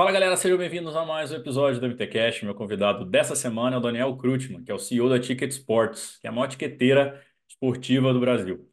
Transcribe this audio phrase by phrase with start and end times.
[0.00, 2.42] Fala galera, sejam bem-vindos a mais um episódio do MTCast.
[2.46, 6.16] Meu convidado dessa semana é o Daniel Krutman, que é o CEO da Ticket Sports,
[6.18, 8.66] que é a maior tiqueteira esportiva do Brasil.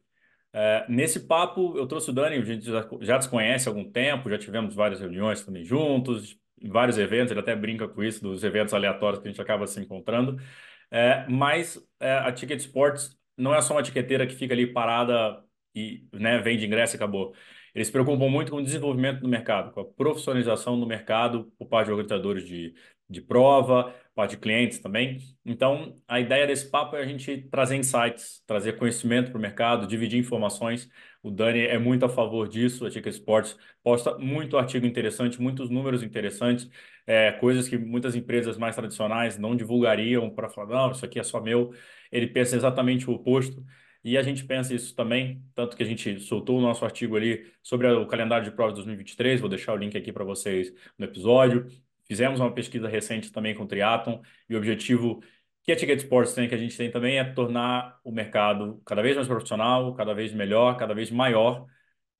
[0.54, 3.84] É, nesse papo, eu trouxe o Dani, a gente já, já se conhece há algum
[3.92, 8.42] tempo, já tivemos várias reuniões também juntos, vários eventos, ele até brinca com isso, dos
[8.42, 10.40] eventos aleatórios que a gente acaba se encontrando.
[10.90, 15.44] É, mas é, a Ticket Sports não é só uma tiqueteira que fica ali parada
[15.74, 17.34] e né, vende ingresso e acabou.
[17.78, 21.68] Eles se preocupam muito com o desenvolvimento do mercado, com a profissionalização do mercado por
[21.68, 22.74] parte de organizadores de,
[23.08, 25.18] de prova, parte de clientes também.
[25.46, 29.86] Então, a ideia desse papo é a gente trazer insights, trazer conhecimento para o mercado,
[29.86, 30.88] dividir informações.
[31.22, 35.70] O Dani é muito a favor disso, a Ticket Sports posta muito artigo interessante, muitos
[35.70, 36.68] números interessantes,
[37.06, 41.22] é, coisas que muitas empresas mais tradicionais não divulgariam para falar, não, isso aqui é
[41.22, 41.72] só meu.
[42.10, 43.64] Ele pensa exatamente o oposto.
[44.04, 47.52] E a gente pensa isso também, tanto que a gente soltou o nosso artigo ali
[47.62, 51.04] sobre o calendário de provas de 2023, vou deixar o link aqui para vocês no
[51.04, 51.66] episódio.
[52.06, 55.20] Fizemos uma pesquisa recente também com o Triathlon e o objetivo
[55.62, 59.02] que a Ticket Sports tem, que a gente tem também, é tornar o mercado cada
[59.02, 61.66] vez mais profissional, cada vez melhor, cada vez maior.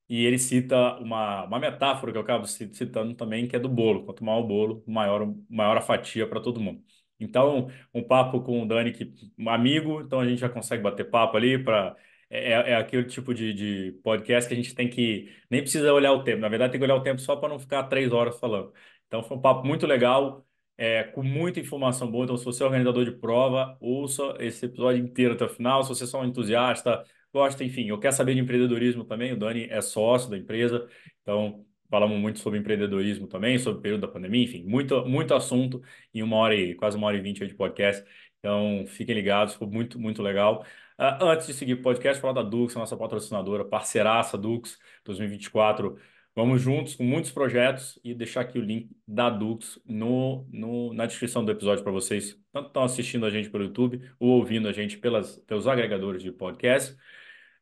[0.08, 4.04] E ele cita uma, uma metáfora que eu acabo citando também, que é do bolo.
[4.04, 6.82] Quanto maior o bolo, maior, maior a fatia para todo mundo.
[7.20, 11.10] Então, um papo com o Dani, que um amigo, então a gente já consegue bater
[11.10, 11.96] papo ali para
[12.30, 15.92] é, é, é aquele tipo de, de podcast que a gente tem que nem precisa
[15.92, 16.40] olhar o tempo.
[16.40, 18.72] Na verdade, tem que olhar o tempo só para não ficar três horas falando.
[19.06, 22.24] Então, foi um papo muito legal, é, com muita informação boa.
[22.24, 25.82] Então, se você é organizador de prova, ouça esse episódio inteiro até o final.
[25.82, 29.32] Se você é só um entusiasta, gosta, enfim, eu quero saber de empreendedorismo também.
[29.32, 30.86] O Dani é sócio da empresa,
[31.22, 35.82] então falamos muito sobre empreendedorismo também, sobre o período da pandemia, enfim, muito, muito assunto
[36.12, 38.04] em uma hora e quase uma hora e vinte de podcast.
[38.38, 40.64] Então, fiquem ligados, ficou muito, muito legal.
[40.98, 45.98] Uh, antes de seguir o podcast, falar da Dux, a nossa patrocinadora, parceiraça Dux 2024.
[46.34, 51.04] Vamos juntos com muitos projetos e deixar aqui o link da Dux no, no, na
[51.06, 54.72] descrição do episódio para vocês, tanto estão assistindo a gente pelo YouTube ou ouvindo a
[54.72, 56.96] gente pelas, pelos agregadores de podcast.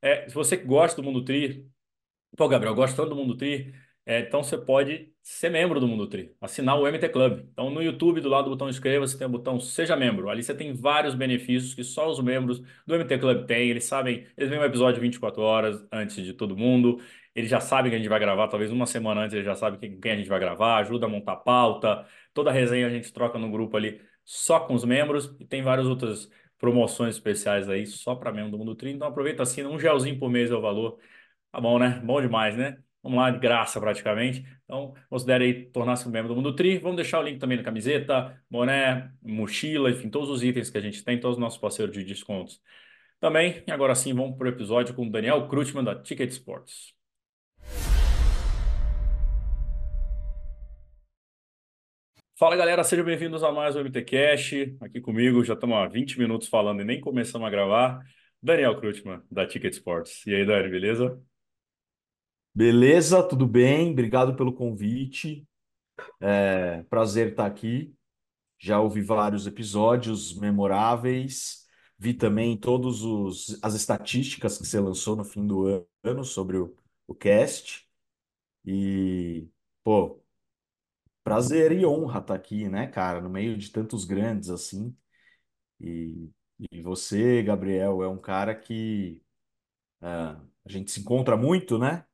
[0.02, 1.66] É, se você gosta do Mundo Tri,
[2.36, 3.74] pô, Gabriel, gosta tanto do Mundo Tri,
[4.06, 7.40] é, então você pode ser membro do Mundo Tri, assinar o MT Club.
[7.52, 10.28] Então no YouTube, do lado do botão inscreva-se, tem o botão Seja Membro.
[10.30, 13.68] Ali você tem vários benefícios que só os membros do MT Club têm.
[13.68, 17.00] Eles sabem, eles veem o episódio 24 horas antes de todo mundo.
[17.34, 19.78] Eles já sabem que a gente vai gravar, talvez uma semana antes eles já sabem
[19.80, 22.06] quem, quem a gente vai gravar, ajuda a montar pauta.
[22.32, 25.62] Toda a resenha a gente troca no grupo ali só com os membros e tem
[25.62, 28.92] várias outras promoções especiais aí só para membro do Mundo Tri.
[28.92, 30.98] Então aproveita assim, um gelzinho por mês é o valor.
[31.52, 32.00] Tá bom, né?
[32.04, 32.78] Bom demais, né?
[33.06, 34.44] Vamos lá, de graça praticamente.
[34.64, 36.76] Então, considere aí tornar-se um membro do Mundo Tri.
[36.78, 40.80] Vamos deixar o link também na camiseta, boné, mochila, enfim, todos os itens que a
[40.80, 42.60] gente tem, todos os nossos parceiros de descontos.
[43.20, 46.94] Também, e agora sim, vamos para o episódio com o Daniel Krutman, da Ticket Sports.
[52.36, 54.76] Fala galera, sejam bem-vindos a mais um MTCast.
[54.80, 58.00] Aqui comigo, já estamos há 20 minutos falando e nem começamos a gravar.
[58.42, 60.26] Daniel Krutman, da Ticket Sports.
[60.26, 61.16] E aí, Dani, beleza?
[62.56, 63.92] Beleza, tudo bem?
[63.92, 65.46] Obrigado pelo convite.
[66.20, 67.94] É, prazer estar aqui.
[68.58, 71.66] Já ouvi vários episódios memoráveis.
[71.98, 72.96] Vi também todas
[73.62, 77.88] as estatísticas que você lançou no fim do ano sobre o, o cast.
[78.66, 79.48] E,
[79.84, 80.22] pô,
[81.24, 84.96] prazer e honra estar aqui, né, cara, no meio de tantos grandes assim.
[85.80, 86.30] E,
[86.72, 89.22] e você, Gabriel, é um cara que
[90.02, 92.06] é, a gente se encontra muito, né?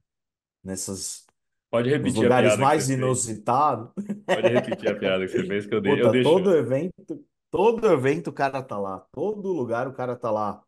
[0.62, 1.26] Nessas
[1.70, 2.98] Pode nos repetir a lugares piada que mais você fez.
[2.98, 3.90] inusitados.
[4.26, 6.30] Pode repetir a piada que você fez que eu, dei, eu Puta, deixo.
[6.30, 10.62] todo evento, todo evento o cara tá lá, todo lugar o cara tá lá.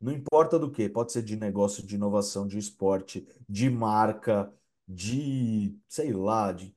[0.00, 4.52] Não importa do que, pode ser de negócio, de inovação, de esporte, de marca,
[4.88, 6.74] de, sei lá, de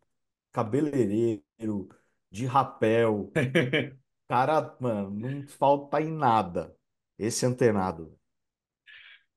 [0.51, 1.89] cabeleireiro,
[2.31, 3.31] de rapel.
[4.27, 6.75] Cara, mano, não falta em nada.
[7.17, 8.17] Esse antenado.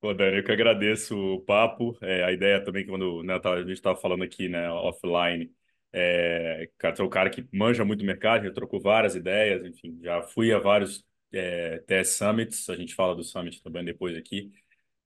[0.06, 1.98] Pô, Dani, eu que agradeço o papo.
[2.00, 5.52] É, a ideia também, quando né, a gente estava falando aqui, né, offline,
[5.92, 9.98] é, cara, é um cara que manja muito do mercado, já trocou várias ideias, enfim,
[10.00, 14.52] já fui a vários é, TS Summits, a gente fala do Summit também depois aqui,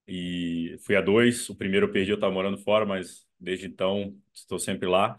[0.08, 4.14] e fui a dois, o primeiro eu perdi, eu estava morando fora, mas desde então
[4.34, 5.19] estou sempre lá,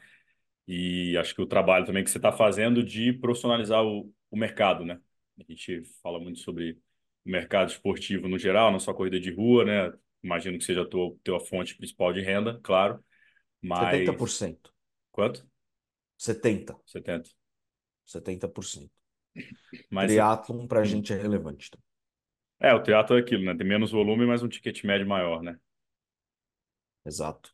[0.67, 4.85] e acho que o trabalho também que você está fazendo de profissionalizar o, o mercado,
[4.85, 4.99] né?
[5.39, 6.77] A gente fala muito sobre o
[7.25, 9.93] mercado esportivo no geral, não só corrida de rua, né?
[10.23, 13.03] Imagino que seja a tua, tua fonte principal de renda, claro.
[13.61, 14.71] Mas 70%.
[15.11, 15.47] quanto?
[16.17, 16.81] 70%.
[16.85, 17.29] 70.
[18.05, 18.91] 70%.
[19.89, 20.85] Mas Triatlon pra hum.
[20.85, 21.69] gente é relevante.
[22.59, 23.55] é, o teatro é aquilo, né?
[23.55, 25.57] Tem menos volume, mas um ticket médio maior, né?
[27.05, 27.51] Exato.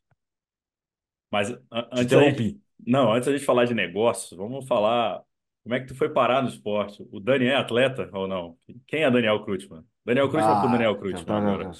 [1.31, 2.61] Mas a- Te antes interrompi.
[2.85, 5.21] Não, antes da gente falar de negócios, vamos falar
[5.67, 7.05] como é que tu foi parar no esporte.
[7.11, 8.57] O Dani é atleta ou não?
[8.87, 9.83] Quem é Daniel Krutman?
[10.05, 11.69] Daniel Krutman Ah, Daniel já Krutman tá, já agora.
[11.71, 11.77] tá.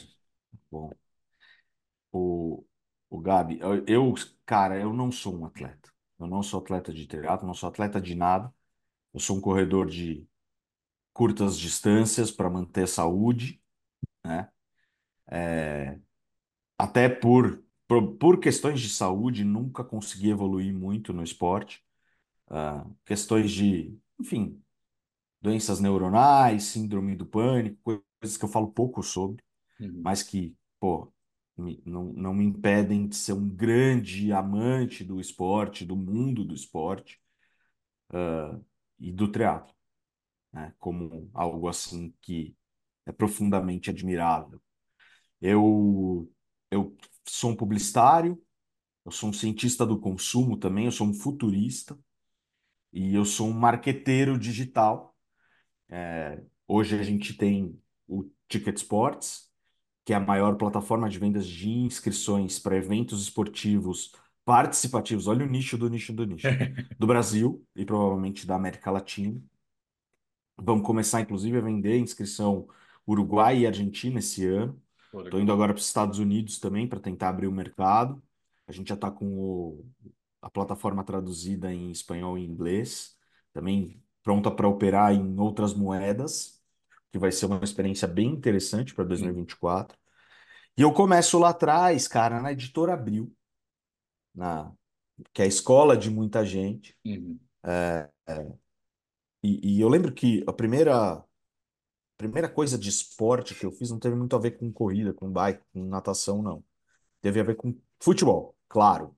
[0.72, 0.98] Bom,
[2.12, 2.64] o,
[3.10, 4.14] o Gabi, eu,
[4.46, 5.92] cara, eu não sou um atleta.
[6.20, 8.54] Eu não sou atleta de triatlo, não sou atleta de nada.
[9.14, 10.28] Eu sou um corredor de
[11.14, 13.62] curtas distâncias para manter a saúde,
[14.26, 14.50] né?
[16.78, 21.84] Até por, por, por questões de saúde, nunca consegui evoluir muito no esporte.
[22.50, 24.62] Ah, questões de, enfim,
[25.42, 27.78] doenças neuronais, síndrome do pânico,
[28.22, 29.44] coisas que eu falo pouco sobre,
[29.80, 31.14] Uhum, mas que, pô,
[31.58, 36.54] me- não, não me impedem de ser um grande amante do esporte, do mundo do
[36.56, 37.22] esporte,
[38.14, 38.60] ah,
[39.00, 39.74] e do triatlo,
[40.54, 40.74] né?
[40.80, 42.56] Como algo assim que
[43.06, 44.62] é profundamente admirável.
[45.42, 46.32] Eu,
[46.72, 46.96] eu
[47.28, 48.42] sou um publicitário,
[49.06, 51.98] eu sou um cientista do consumo também, eu sou um futurista
[52.92, 55.16] e eu sou um marqueteiro digital.
[56.68, 59.50] Hoje a gente tem o Ticket Sports,
[60.06, 64.12] que é a maior plataforma de vendas de inscrições para eventos esportivos
[64.46, 65.28] participativos.
[65.28, 66.48] Olha o nicho do nicho do nicho.
[67.00, 69.42] Do Brasil e provavelmente da América Latina.
[70.58, 72.68] Vamos começar, inclusive, a vender inscrição
[73.08, 74.82] Uruguai e Argentina esse ano.
[75.26, 78.22] Estou indo agora para os Estados Unidos também para tentar abrir o mercado.
[78.68, 79.86] A gente já está com o-
[80.42, 83.18] a plataforma traduzida em espanhol e inglês,
[83.54, 86.62] também pronta para operar em outras moedas,
[87.12, 89.98] que vai ser uma experiência bem interessante para Uhum, 2024.
[89.98, 93.36] E vinte e eu começo lá atrás, cara, na Editora Abril,
[94.34, 94.72] na,
[95.34, 96.98] que é a escola de muita gente.
[97.06, 97.40] uhum,
[99.44, 101.24] E, e eu lembro que a primeira
[102.18, 105.32] primeira coisa de esporte que eu fiz não teve muito a ver com corrida, com
[105.32, 106.64] bike, com natação, não.
[107.22, 109.17] Teve a ver com futebol, claro.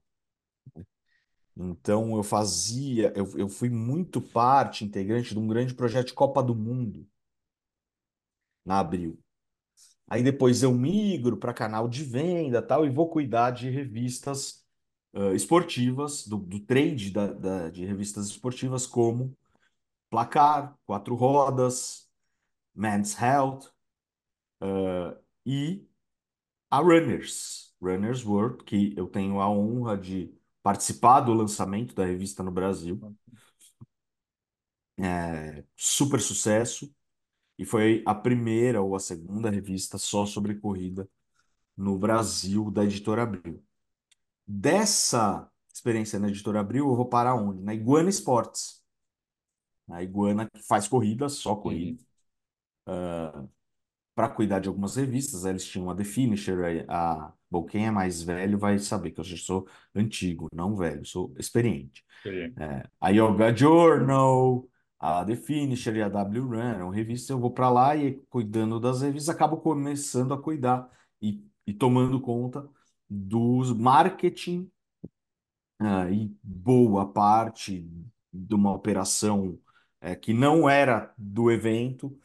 [1.59, 6.41] Então eu fazia, eu, eu fui muito parte integrante de um grande projeto de Copa
[6.41, 7.07] do Mundo
[8.65, 9.19] na Abril.
[10.07, 14.65] Aí depois eu migro para canal de venda tal e vou cuidar de revistas
[15.13, 19.37] eh, esportivas, do, do trade da, da- de revistas esportivas como
[20.09, 22.09] Placar, Quatro Rodas,
[22.75, 23.71] Men's Health
[25.45, 25.85] e
[26.71, 30.33] a Runners, Runners World, que eu tenho a honra de
[30.69, 32.99] participar do lançamento da revista no Brasil.
[34.99, 36.93] É, super sucesso.
[37.57, 41.09] E foi a primeira ou a segunda revista só sobre corrida
[41.77, 43.63] no Brasil da Editora Abril.
[44.47, 47.63] Dessa experiência na Editora Abril, eu vou parar onde?
[47.63, 48.83] Na Iguana Esportes.
[49.89, 51.97] A Iguana que faz corrida, só corrida.
[52.87, 53.49] uhum.
[54.19, 55.45] Para cuidar de algumas revistas.
[55.45, 59.23] Eles tinham a The Finisher, a, Bom, quem é mais velho vai saber que eu
[59.23, 62.03] já sou antigo, não velho, sou experiente.
[62.59, 64.67] É, a Yoga Journal,
[64.99, 67.29] a The Finisher e a W Run eram revistas.
[67.29, 70.89] Eu vou para lá e cuidando das revistas, acabo começando a cuidar
[71.21, 72.67] e, e tomando conta
[73.09, 74.69] dos marketing
[75.79, 77.89] ah, e boa parte
[78.33, 79.57] de uma operação
[80.01, 82.19] é, que não era do evento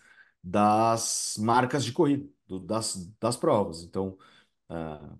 [0.44, 3.84] das marcas de corrida, do- das, das provas.
[3.84, 4.18] Então,
[4.70, 5.16] ah,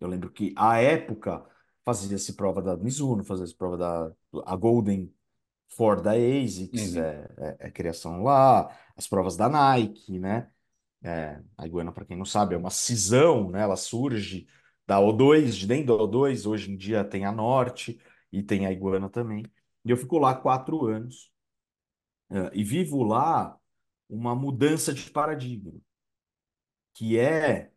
[0.00, 1.44] eu lembro que à época
[1.84, 4.12] fazia-se prova da Mizuno, fazia-se prova da
[4.46, 5.12] a Golden
[5.68, 7.28] Ford da ASICS, Uhum, é,
[7.60, 10.50] é, é criação lá, as provas da Nike, né?
[11.02, 13.62] É, a Iguana, para quem não sabe, é uma cisão, né?
[13.62, 14.46] Ela surge
[14.86, 18.00] da O2, de dentro da O2, hoje em dia tem a Norte
[18.32, 19.44] e tem a Iguana também.
[19.84, 21.30] E eu fico lá quatro anos,
[22.30, 23.58] é, e vivo lá
[24.08, 25.72] uma mudança de paradigma,
[26.94, 27.72] que é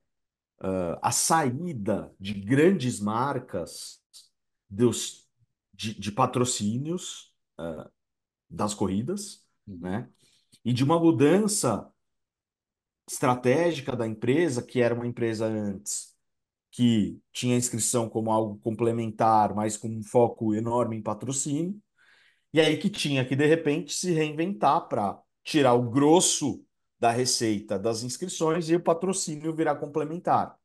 [1.01, 4.01] a saída de grandes marcas
[4.69, 5.27] dos,
[5.73, 7.33] de, de patrocínios
[8.49, 9.79] das corridas, uhum.
[9.79, 10.09] né?
[10.65, 11.89] E de uma mudança
[13.09, 16.15] estratégica da empresa, que era uma empresa antes
[16.71, 21.81] que tinha inscrição como algo complementar, mas com um foco enorme em patrocínio,
[22.53, 26.65] e aí que tinha que, de repente, se reinventar para tirar o grosso
[26.99, 30.57] da receita das inscrições e o patrocínio virar complementar.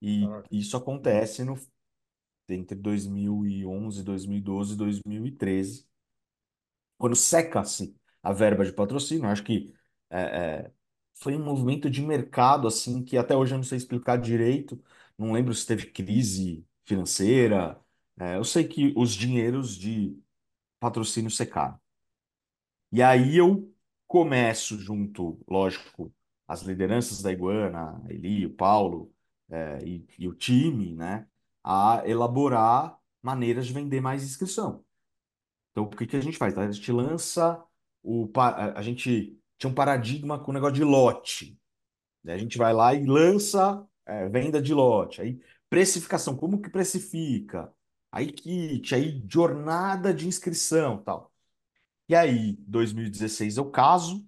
[0.00, 0.48] E Caraca.
[0.50, 1.58] isso acontece no,
[2.48, 5.86] entre 2011, 2012 e 2013,
[6.98, 9.26] quando seca-se a verba de patrocínio.
[9.28, 9.74] Acho que
[10.10, 10.20] é,
[10.66, 10.72] é,
[11.14, 14.82] foi um movimento de mercado assim que até hoje eu não sei explicar direito.
[15.18, 17.80] Não lembro se teve crise financeira.
[18.18, 20.18] É, eu sei que os dinheiros de
[20.80, 21.80] patrocínio secaram.
[22.96, 23.70] E aí eu
[24.06, 26.10] começo junto, lógico,
[26.48, 29.12] as lideranças da Iguana, Eli, o Paulo,
[29.50, 31.28] é, e, e o time, né,
[31.62, 34.82] a elaborar maneiras de vender mais inscrição.
[35.72, 36.56] Então, o que que a gente faz?
[36.58, 37.62] A gente lança
[38.02, 38.30] o.
[38.74, 41.60] a gente tinha um paradigma com o negócio de lote.
[42.24, 42.34] né?
[42.34, 45.20] A gente vai lá e lança é, venda de lote.
[45.22, 47.72] Aí, precificação, como que precifica?
[48.12, 51.32] Aí, kit, aí, jornada de inscrição, tal.
[52.08, 54.26] E aí, 2016 eu caso,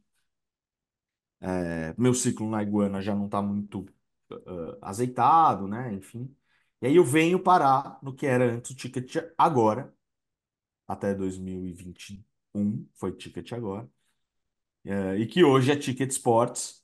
[1.41, 3.87] é, meu ciclo na Iguana já não está muito
[4.31, 5.93] ah, azeitado, né?
[5.95, 6.35] Enfim.
[6.83, 9.95] E aí eu venho parar no que era antes o ticket agora,
[10.87, 13.89] até 2021, foi ticket agora,
[14.85, 16.83] é, e que hoje é Ticket Sports.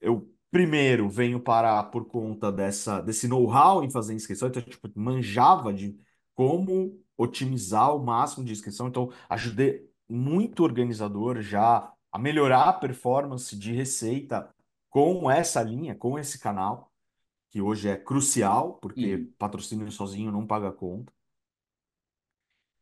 [0.00, 5.72] Eu primeiro venho parar por conta dessa, desse know-how em fazer inscrição, então tipo, manjava
[5.72, 5.98] de
[6.34, 13.56] como otimizar o máximo de inscrição, então ajudei muito organizador já a melhorar a performance
[13.58, 14.52] de receita
[14.90, 16.92] com essa linha, com esse canal,
[17.50, 19.32] que hoje é crucial, porque Uhum.
[19.38, 21.12] patrocínio sozinho não paga conta.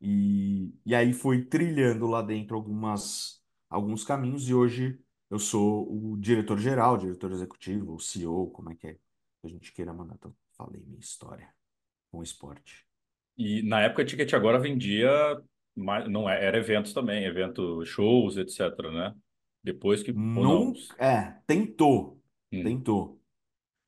[0.01, 4.99] E, e aí foi trilhando lá dentro algumas, alguns caminhos, e hoje
[5.31, 9.01] eu sou o diretor-geral, diretor executivo, o CEO, como é que é que
[9.47, 10.15] a gente queira mandar.
[10.17, 11.53] Então, falei minha história
[12.11, 12.87] com o esporte.
[13.37, 15.09] E na época, a Ticket Agora vendia,
[15.79, 18.61] mais, não é, era eventos também, evento, shows, etc,
[18.93, 19.15] né?
[19.63, 20.73] Depois que, não?
[20.99, 22.21] É, tentou,
[22.53, 22.63] Uhum.
[22.63, 23.21] tentou.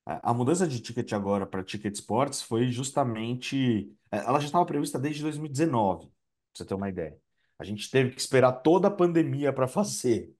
[0.04, 3.94] A mudança de ticket agora para Ticket Sports foi justamente.
[4.10, 6.14] é, Ela já estava prevista desde 2019, pra
[6.54, 7.16] você ter uma ideia.
[7.58, 10.34] A gente teve que esperar toda a pandemia para fazer,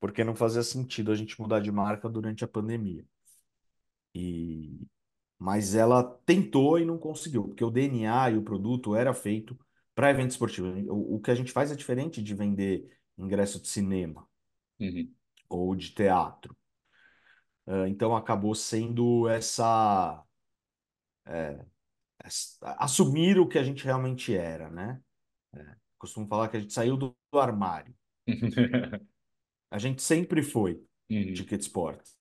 [0.00, 3.04] porque não fazia sentido a gente mudar de marca durante a pandemia.
[4.14, 4.86] E...
[5.38, 9.58] Mas ela tentou e não conseguiu, porque o DNA e o produto era feito
[9.94, 10.68] para evento esportivo.
[10.92, 14.26] O, o que a gente faz é diferente de vender ingresso de cinema
[14.80, 15.14] Uhum.
[15.48, 16.54] ou de teatro.
[17.66, 20.24] Ah, Então acabou sendo essa
[22.78, 25.00] assumir o que a gente realmente era, né?
[25.98, 27.94] Costumo falar que a gente saiu do, do armário.
[29.70, 31.34] A gente sempre foi Uhum.
[31.34, 32.16] Ticket Sports.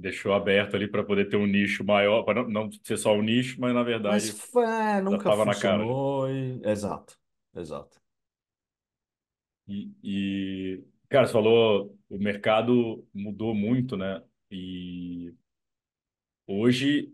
[0.00, 3.22] Deixou aberto ali para poder ter um nicho maior, para não, não ser só um
[3.22, 6.28] nicho, mas na Mas verdade é, já nunca funcionou.
[6.30, 7.16] e- Exato,
[7.54, 8.00] exato.
[9.66, 14.22] E, e, cara, você falou, o mercado mudou muito, né?
[14.50, 15.34] E
[16.46, 17.12] hoje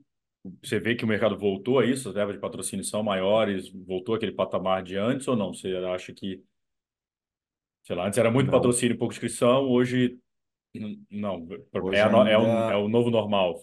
[0.62, 4.14] você vê que o mercado voltou a isso, as verbas de patrocínio são maiores, voltou
[4.14, 5.52] aquele patamar de antes ou não?
[5.54, 6.42] Você acha que,
[7.82, 10.18] sei lá, antes era muito Não, patrocínio, pouca inscrição, hoje
[11.10, 11.46] não,
[11.90, 13.62] é, a no- é, um, é ainda o novo normal,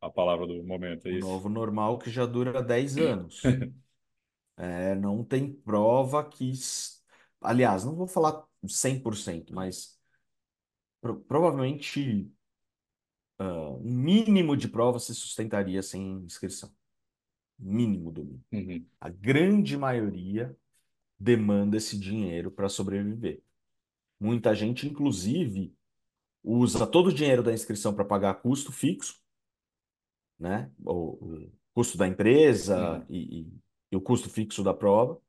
[0.00, 1.40] a, a palavra do momento, é o isso?
[1.40, 3.58] novo normal que já dura 10 anos.
[4.56, 6.52] É, não tem prova que.
[7.40, 9.98] Aliás, não vou falar 100%, mas
[11.00, 12.28] pro- provavelmente
[13.80, 16.72] um mínimo de prova se sustentaria sem inscrição.
[17.58, 18.44] Mínimo do mínimo.
[18.52, 20.56] Uhum, A grande maioria
[21.18, 23.42] demanda esse dinheiro para sobreviver.
[24.20, 25.74] Muita gente, inclusive,
[26.44, 29.20] usa todo o dinheiro da inscrição para pagar custo fixo,
[30.38, 30.70] né?
[30.84, 33.06] O, custo da empresa uhum.
[33.08, 33.52] e, e-
[33.92, 35.20] e o custo fixo da prova,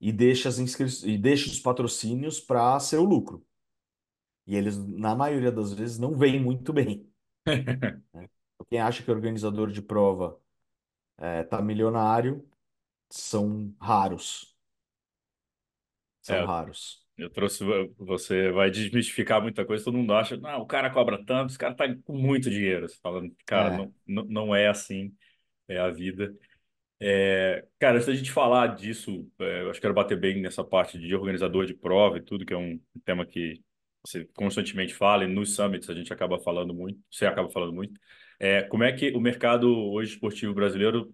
[0.00, 0.86] e deixa as inscri...
[1.08, 3.44] e deixa os patrocínios para ser o lucro.
[4.46, 7.08] E eles, na maioria das vezes, não veem muito bem.
[8.14, 8.28] né?
[8.68, 10.40] Quem acha que o organizador de prova
[11.42, 12.46] está milionário
[13.10, 14.56] são raros.
[16.20, 17.01] São É, raros.
[17.22, 17.64] Eu trouxe,
[17.98, 21.74] você vai desmistificar muita coisa, todo mundo acha, não, o cara cobra tanto, esse cara
[21.74, 22.88] tá com muito dinheiro.
[22.88, 25.14] Você falando, cara, É, não, não, não é assim,
[25.68, 26.34] é a vida.
[27.00, 30.64] É, cara, antes da gente falar disso, é, eu acho que quero bater bem nessa
[30.64, 33.62] parte de organizador de prova e tudo, que é um tema que
[34.04, 38.00] você constantemente fala, e nos summits a gente acaba falando muito, você acaba falando muito.
[38.38, 41.12] É, como é que o mercado hoje esportivo brasileiro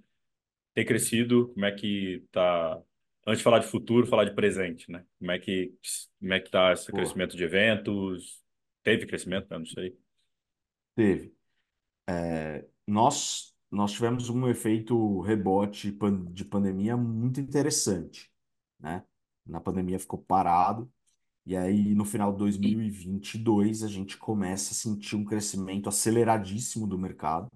[0.75, 1.49] tem crescido?
[1.55, 2.81] Como é que tá?
[3.29, 5.05] Antes de falar de futuro, falar de presente, né?
[5.19, 5.75] Como é que
[6.19, 7.03] como é que tá esse boa.
[7.03, 8.43] crescimento de eventos?
[8.83, 9.47] Teve crescimento?
[9.51, 9.99] Eu não sei.
[10.95, 11.35] Teve.
[12.87, 15.95] Nós, nós tivemos um efeito rebote
[16.33, 18.33] de pandemia muito interessante,
[18.81, 19.05] né?
[19.45, 20.91] Na pandemia ficou parado,
[21.45, 26.97] e aí no final de 2022 a gente começa a sentir um crescimento aceleradíssimo do
[26.97, 27.53] mercado.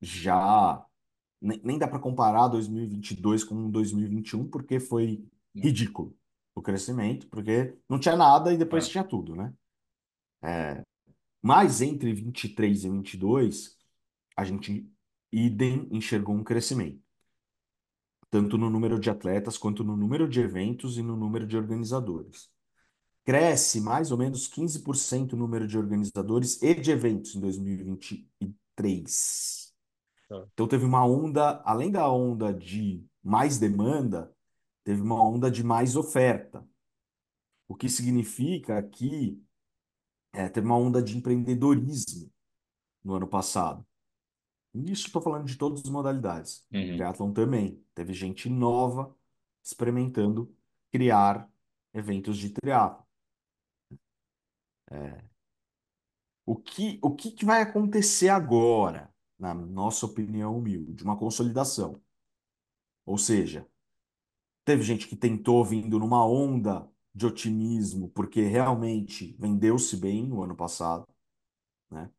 [0.00, 0.86] Já
[1.44, 5.24] nem, nem dá para comparar 2022 com 2021, porque foi
[5.54, 6.16] ridículo
[6.54, 9.52] o crescimento, porque não tinha nada e depois Ah, tinha tudo, né?
[11.42, 13.76] Mas entre 23 e 22,
[14.36, 14.90] a gente
[15.32, 17.02] idem enxergou um crescimento.
[18.30, 22.50] tanto no número de atletas, quanto no número de eventos e no número de organizadores.
[23.24, 29.63] Cresce mais ou menos 15% o número de organizadores e de eventos em 2023.
[30.28, 30.46] Tá.
[30.52, 34.34] Então teve uma onda, além da onda de mais demanda,
[34.82, 36.66] teve uma onda de mais oferta.
[37.68, 39.42] O que significa que
[40.32, 42.30] é, teve uma onda de empreendedorismo
[43.02, 43.86] no ano passado.
[44.74, 46.66] Isso estou falando de todas as modalidades.
[46.72, 46.96] Uhum.
[46.96, 47.82] Triathlon também.
[47.94, 49.14] Teve gente nova
[49.62, 50.52] experimentando
[50.90, 51.48] criar
[51.92, 53.04] eventos de triatlon.
[56.44, 59.13] O que, o que, que vai acontecer agora,
[59.44, 61.04] na nossa opinião humilde?
[61.04, 62.00] Uma consolidação.
[63.06, 63.66] Ou seja,
[64.64, 70.56] teve gente que tentou vindo numa onda de otimismo, porque realmente vendeu-se bem no ano
[70.56, 71.06] passado,
[71.90, 72.10] né?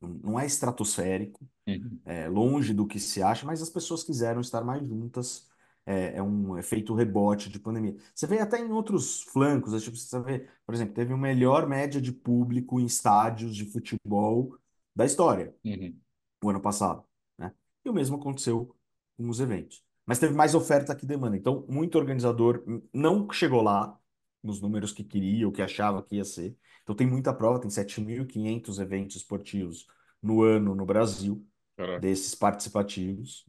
[0.00, 2.00] Não é estratosférico, Uhum.
[2.06, 5.48] é longe do que se acha, mas as pessoas quiseram estar mais juntas.
[5.86, 7.96] É, é um efeito rebote de pandemia.
[8.14, 11.68] Você vê até em outros flancos, é tipo, você vê, por exemplo, teve a melhor
[11.68, 14.56] média de público em estádios de futebol
[14.94, 16.00] da história Uhum.
[16.46, 17.04] O ano passado,
[17.38, 17.52] né?
[17.84, 18.74] E o mesmo aconteceu
[19.16, 19.84] com os eventos.
[20.06, 21.36] Mas teve mais oferta que demanda.
[21.36, 23.98] Então, muito organizador não chegou lá
[24.42, 26.56] nos números que queria ou que achava que ia ser.
[26.82, 29.86] Então, tem muita prova, tem 7.500 eventos esportivos
[30.22, 31.46] no ano no Brasil,
[31.76, 32.00] Caraca.
[32.00, 33.46] desses participativos,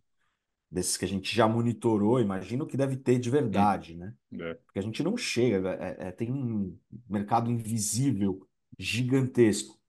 [0.69, 2.19] desses que a gente já monitorou.
[2.19, 3.35] Imagino que deve ter de Uhum.
[3.35, 4.13] verdade, né?
[4.33, 4.55] É.
[4.65, 6.77] Porque a gente não chega, é- é- tem um
[7.09, 8.47] mercado invisível
[8.77, 9.79] gigantesco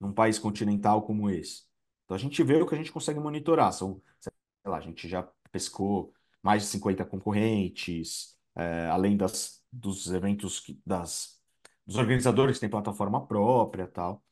[0.00, 1.65] num país continental como esse.
[2.06, 3.72] Então a gente vê o que a gente consegue monitorar.
[3.74, 4.32] São, sei
[4.66, 10.80] lá, a gente já pescou mais de 50 concorrentes, é, além das, dos eventos que-
[10.86, 11.40] das,
[11.86, 14.24] dos organizadores que têm plataforma própria tal.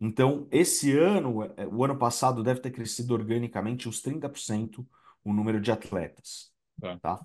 [0.00, 4.86] Então, esse ano, é, o ano passado deve ter crescido organicamente uns 30%
[5.24, 7.00] o número de atletas, Tá.
[7.00, 7.24] tá?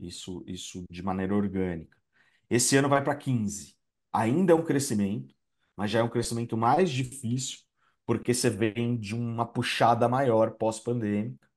[0.00, 1.96] Isso, isso de maneira orgânica.
[2.50, 3.76] Esse ano vai para 15.
[4.12, 5.34] Ainda é um crescimento,
[5.76, 7.60] mas já é um crescimento mais difícil,
[8.12, 11.48] porque você vem de uma puxada maior pós-pandêmica,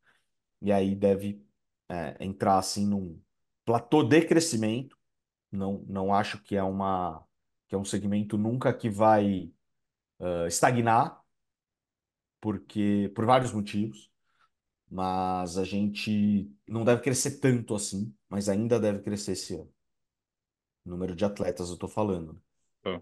[0.62, 1.46] e aí deve
[1.90, 3.22] é, entrar assim num
[3.66, 4.98] platô de crescimento.
[5.52, 7.22] Não, não acho que é uma
[7.68, 9.52] que é um segmento nunca que vai
[10.20, 11.22] uh, estagnar,
[12.40, 14.10] porque por vários motivos,
[14.90, 19.74] mas a gente não deve crescer tanto assim, mas ainda deve crescer esse ano.
[20.86, 22.42] Número de atletas, eu tô falando.
[22.82, 23.02] Tá.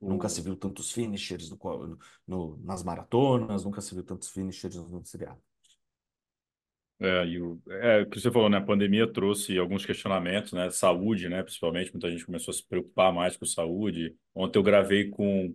[0.00, 5.02] Nunca se viu tantos finishers no, no- nas maratonas, nunca se viu tantos finishers no
[5.02, 5.42] triatlo.
[7.02, 8.58] É, e o, é, o que você falou, né?
[8.58, 10.68] A pandemia trouxe alguns questionamentos, né?
[10.70, 11.42] Saúde, né?
[11.42, 14.14] Principalmente, muita gente começou a se preocupar mais com saúde.
[14.34, 15.54] Ontem eu gravei com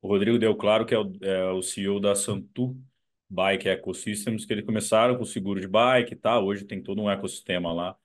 [0.00, 2.76] o Rodrigo Deu Claro, que é o, é o CEO da Santu
[3.28, 6.46] Bike Ecosystems, que eles começaram com seguro de bike e tal.
[6.46, 7.96] Hoje tem todo um ecossistema lá.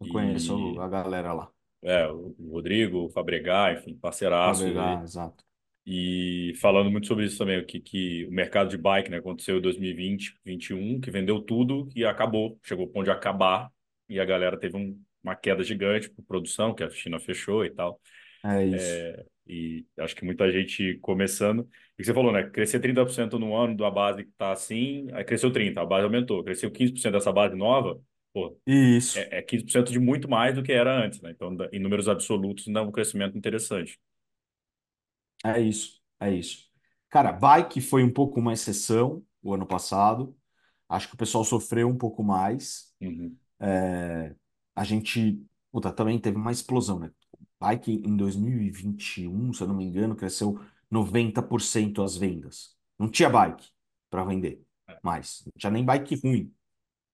[0.00, 1.52] Eu conheço E a galera lá.
[1.82, 4.60] É, o Rodrigo, o Fabregat, enfim, parceiraço.
[4.60, 5.44] Fabrigar, exato.
[5.84, 9.58] E falando muito sobre isso também, o que, que o mercado de bike, né, aconteceu
[9.58, 12.58] em 2020, 2021, que vendeu tudo e acabou.
[12.62, 13.68] Chegou ao ponto de acabar
[14.08, 17.70] e a galera teve um, uma queda gigante por produção, que a China fechou e
[17.70, 18.00] tal.
[18.44, 18.86] É isso.
[18.86, 21.68] É, e acho que muita gente começando.
[21.98, 22.44] E você falou, né?
[22.44, 26.44] Crescer 30% no ano da base que está assim, aí cresceu 30%, a base aumentou.
[26.44, 28.00] Cresceu 15% dessa base nova,
[28.32, 29.18] pô, Isso.
[29.18, 31.30] é, é 15% de muito mais do que era antes, né?
[31.30, 33.98] Então, em números absolutos, é um crescimento interessante.
[35.44, 36.00] É isso.
[36.20, 36.68] É isso.
[37.08, 40.36] Cara, bike foi um pouco uma exceção o ano passado.
[40.88, 42.94] Acho que o pessoal sofreu um pouco mais.
[43.00, 43.36] Uhum.
[43.60, 44.34] É,
[44.74, 47.10] a gente, puta, também teve uma explosão, né?
[47.60, 52.76] Bike em 2021, se eu não me engano, cresceu 90% as vendas.
[52.98, 53.68] Não tinha bike
[54.10, 54.62] para vender
[55.02, 55.42] mais.
[55.46, 56.52] Não tinha nem bike ruim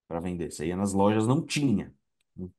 [0.09, 0.53] para vender.
[0.53, 1.95] Você ia nas lojas, não tinha.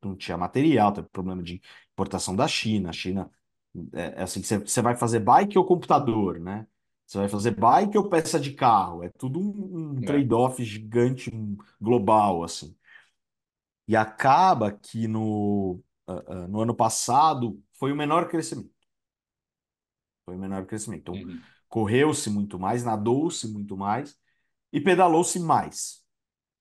[0.04, 1.62] Não, tinha material, teve problema de
[1.94, 2.90] importação da China.
[2.90, 3.32] A China,
[3.94, 6.68] é, é assim, você, você vai fazer bike ou computador, né?
[7.08, 9.04] Você vai fazer bike ou peça de carro?
[9.04, 10.06] É tudo um, um É.
[10.06, 12.76] trade-off gigante, um global, assim.
[13.88, 18.72] E acaba que no, ah, ah, no ano passado foi o menor crescimento.
[20.26, 21.02] Foi o menor crescimento.
[21.02, 21.46] Então, Uhum.
[21.68, 24.18] correu-se muito mais, nadou-se muito mais
[24.74, 26.04] e pedalou-se mais,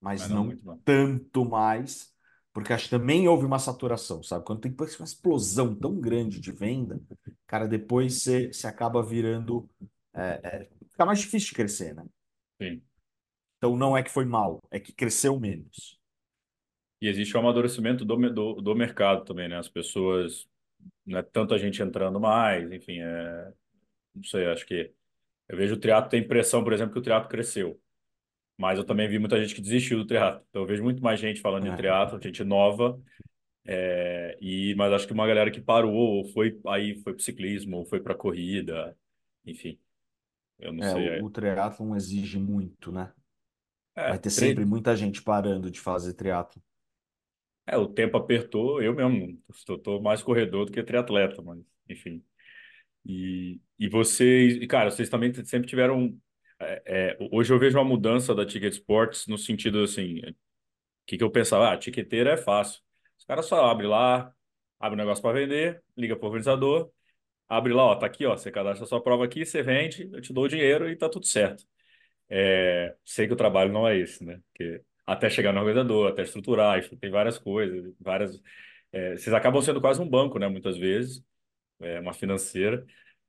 [0.01, 2.13] mas Mas não não tanto mais,
[2.53, 4.45] porque acho que também houve uma saturação, sabe?
[4.45, 6.99] Quando tem uma explosão tão grande de venda,
[7.45, 9.69] cara, depois você, você acaba virando.
[10.13, 12.03] É, é, fica mais difícil de crescer, né?
[12.61, 12.81] Sim.
[13.57, 15.99] Então não é que foi mal, é que cresceu menos.
[17.01, 19.57] E existe o amadurecimento do, do, do mercado também, né?
[19.57, 20.47] As pessoas,
[21.05, 23.53] não é tanta gente entrando mais, enfim, é,
[24.15, 24.93] não sei, acho que
[25.49, 27.81] eu vejo o triatlo tem impressão, por exemplo, que o triatlo cresceu,
[28.59, 30.45] mas eu também vi muita gente que desistiu do triatlo.
[30.49, 33.01] Então eu vejo muito mais gente falando de É, triatlo, gente nova,
[33.65, 37.77] é, e mas acho que uma galera que parou, ou foi aí foi para ciclismo,
[37.77, 38.97] ou foi para corrida,
[39.45, 39.79] enfim.
[40.59, 41.21] Eu não É, sei.
[41.21, 43.13] o, o triatlon exige muito, né?
[43.95, 46.61] é, Vai ter sempre muita gente parando de fazer triatlon.
[47.65, 52.23] é, o tempo apertou, eu mesmo estou mais corredor do que triatleta, mas enfim.
[53.05, 56.19] E, e vocês, cara, vocês também sempre tiveram.
[56.59, 60.35] É, é, hoje eu vejo uma mudança da Ticket Sports no sentido assim, o
[61.07, 61.71] que, que eu pensava?
[61.71, 62.81] Ah, tiqueteira é fácil.
[63.17, 64.33] Os caras só abrem lá,
[64.79, 66.91] abre um negócio para vender, liga para o organizador,
[67.47, 70.21] abre lá, ó, tá aqui, ó, você cadastra a sua prova aqui, você vende, eu
[70.21, 71.65] te dou o dinheiro e tá tudo certo.
[72.29, 74.39] É, sei que o trabalho não é esse, né?
[74.51, 78.41] Porque até chegar no organizador, até estruturar, tem várias coisas, várias.
[78.91, 80.47] é, vocês acabam sendo quase um banco, né?
[80.47, 81.23] Muitas vezes,
[81.81, 82.85] é, uma financeira.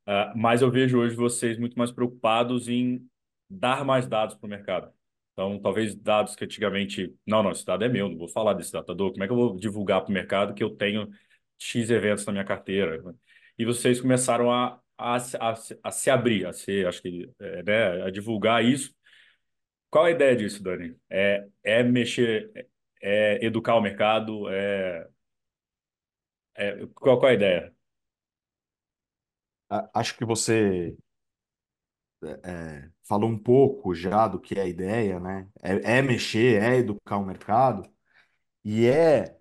[0.07, 3.09] Ah, mas eu vejo hoje vocês muito mais preocupados em
[3.51, 4.93] dar mais dados para o mercado.
[5.33, 8.73] Então, talvez dados que antigamente, não, não, esse dado é meu, não vou falar desse
[8.73, 9.11] datador.
[9.13, 11.09] Como é que eu vou divulgar para o mercado que eu tenho
[11.59, 13.03] X eventos na minha carteira?
[13.59, 18.03] E vocês começaram a, a, a, a se abrir, a ser, acho que, é, né,
[18.05, 18.95] a divulgar isso.
[19.91, 20.97] Qual a ideia disso, Dani?
[21.09, 22.51] É, é mexer,
[23.03, 24.49] é, educar o mercado?
[24.49, 25.09] É,
[26.55, 27.75] é, qual, qual a ideia?
[29.95, 30.97] Acho que você
[32.45, 35.49] é, falou um pouco já do que é a ideia, né?
[35.63, 37.89] É, é mexer, é educar o mercado
[38.65, 39.39] e é.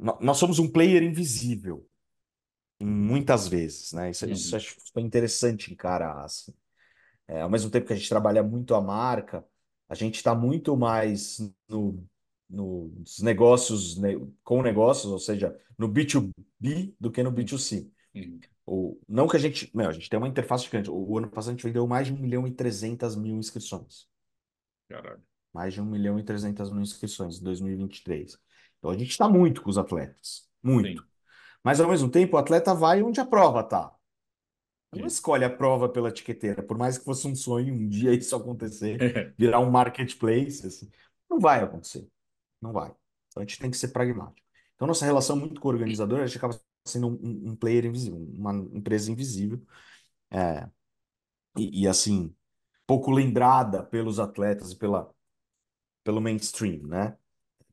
[0.00, 1.86] nó- nós somos um player invisível,
[2.80, 4.10] muitas vezes, né?
[4.10, 6.54] Isso, isso Uhum, acho super interessante encarar, assim.
[7.28, 9.44] É, ao mesmo tempo que a gente trabalha muito a marca,
[9.88, 11.38] a gente está muito mais
[11.68, 12.04] no,
[12.48, 14.10] nos negócios, né,
[14.44, 17.90] com negócios, ou seja, no B2B do que no uhum, B2C.
[18.14, 18.44] uhum.
[18.66, 19.70] O, não que a gente.
[19.72, 20.90] Não, a gente tem uma interface gigante.
[20.90, 24.08] O, o ano passado a gente vendeu mais de um milhão e 300 mil inscrições.
[24.88, 25.22] Caralho.
[25.52, 28.36] Mais de um milhão e 300 mil inscrições em 2023.
[28.78, 30.48] Então a gente está muito com os atletas.
[30.62, 31.00] Muito.
[31.00, 31.08] Sim,
[31.62, 33.94] Mas ao mesmo tempo o atleta vai onde a prova está.
[34.92, 38.34] Não escolhe a prova pela etiqueteira, por mais que fosse um sonho um dia isso
[38.34, 38.96] acontecer,
[39.36, 40.90] virar um marketplace, assim,
[41.28, 42.08] não vai acontecer,
[42.60, 42.94] não vai.
[43.28, 44.46] Então a gente tem que ser pragmático.
[44.74, 48.18] Então nossa relação muito com o organizador, a gente acaba sendo um, um player invisível,
[48.18, 49.60] uma empresa invisível,
[50.30, 50.68] é,
[51.58, 52.34] e, e, assim,
[52.86, 55.10] pouco lembrada pelos atletas e pela,
[56.04, 57.16] pelo mainstream, né?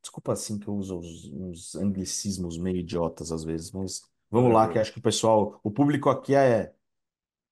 [0.02, 4.68] Desculpa assim que eu uso uns, uns anglicismos meio idiotas às vezes, mas vamos lá,
[4.70, 6.74] que acho que o pessoal, o público aqui é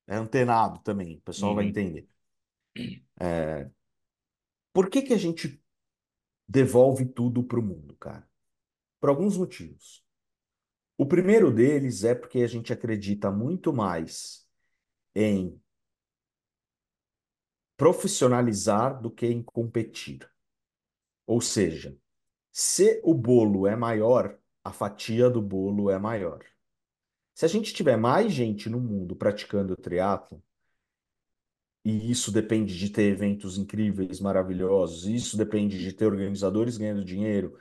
[0.08, 1.70] é antenado também, o pessoal vai Uhum.
[1.70, 2.08] entender.
[4.74, 5.62] Por que que a gente
[6.48, 8.28] devolve tudo para o mundo, cara?
[9.00, 10.01] Por alguns motivos.
[10.98, 14.48] O primeiro deles é porque a gente acredita muito mais
[15.16, 15.60] em
[17.76, 20.30] profissionalizar do que em competir.
[21.26, 21.98] Ou seja,
[22.52, 26.44] se o bolo é maior, a fatia do bolo é maior.
[27.34, 30.44] Se a gente tiver mais gente no mundo praticando triatlo,
[31.84, 37.58] e isso depende de ter eventos incríveis, maravilhosos, isso depende de ter organizadores ganhando dinheiro,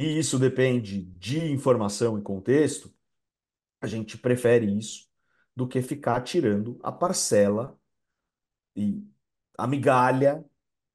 [0.00, 2.90] e isso depende de informação e contexto,
[3.82, 5.06] a gente prefere isso
[5.54, 7.78] do que ficar tirando a parcela
[8.74, 9.06] e
[9.58, 10.42] a migalha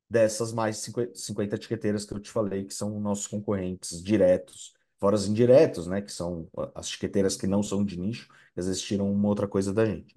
[0.09, 5.15] dessas mais 50 50 etiqueteiras que eu te falei, que são nossos concorrentes diretos, fora
[5.15, 8.81] os indiretos, né, que são as etiqueteiras que não são de nicho, que às vezes
[8.81, 10.15] tiram uma outra coisa da gente.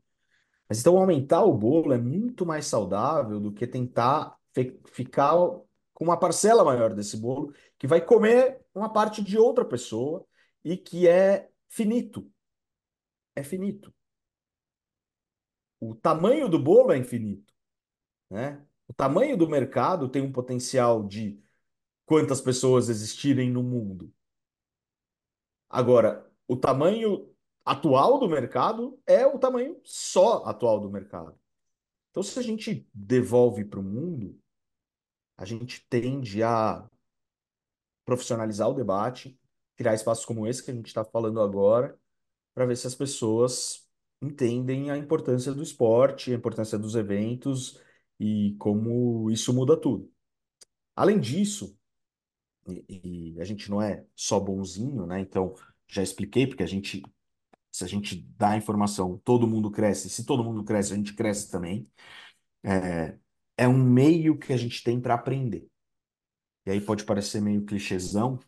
[0.66, 4.34] Mas então aumentar o bolo é muito mais saudável do que tentar
[4.86, 5.34] ficar
[5.98, 10.26] com uma parcela maior desse bolo, que vai comer uma parte de outra pessoa
[10.64, 12.30] e que é finito.
[13.34, 13.92] É finito.
[15.80, 17.52] O tamanho do bolo é infinito,
[18.30, 18.64] né?
[18.88, 21.40] O tamanho do mercado tem um potencial de
[22.06, 24.12] quantas pessoas existirem no mundo.
[25.68, 27.30] Agora, o tamanho
[27.64, 31.38] atual do mercado é o tamanho só atual do mercado.
[32.10, 34.40] Então, se a gente devolve para o mundo,
[35.36, 36.88] a gente tende a
[38.08, 39.38] profissionalizar o debate,
[39.76, 41.94] criar espaços como esse que a gente está falando agora,
[42.54, 43.86] para ver se as pessoas
[44.22, 47.78] entendem a importância do esporte, a importância dos eventos
[48.18, 50.10] e como isso muda tudo.
[50.96, 51.78] Além disso,
[52.66, 55.20] e, e a gente não é só bonzinho, né?
[55.20, 55.54] Então,
[55.86, 57.02] já expliquei, porque a gente,
[57.70, 61.50] se a gente dá informação, todo mundo cresce, se todo mundo cresce, a gente cresce
[61.50, 61.86] também.
[62.64, 63.18] É,
[63.58, 65.68] é um meio que a gente tem para aprender.
[66.68, 68.38] E aí pode parecer meio clichêzão,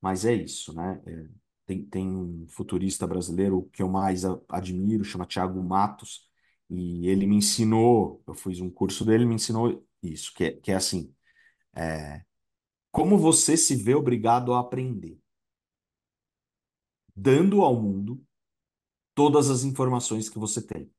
[0.00, 1.02] mas é isso, né?
[1.04, 1.28] É,
[1.66, 6.30] tem, tem um futurista brasileiro que eu mais admiro, chama Thiago Matos,
[6.70, 10.52] e ele me ensinou, eu fiz um curso dele, ele me ensinou isso, que é,
[10.52, 11.12] que é assim,
[12.92, 15.18] como você se vê obrigado a aprender,
[17.14, 18.24] dando ao mundo
[19.14, 20.90] todas as informações que você tem.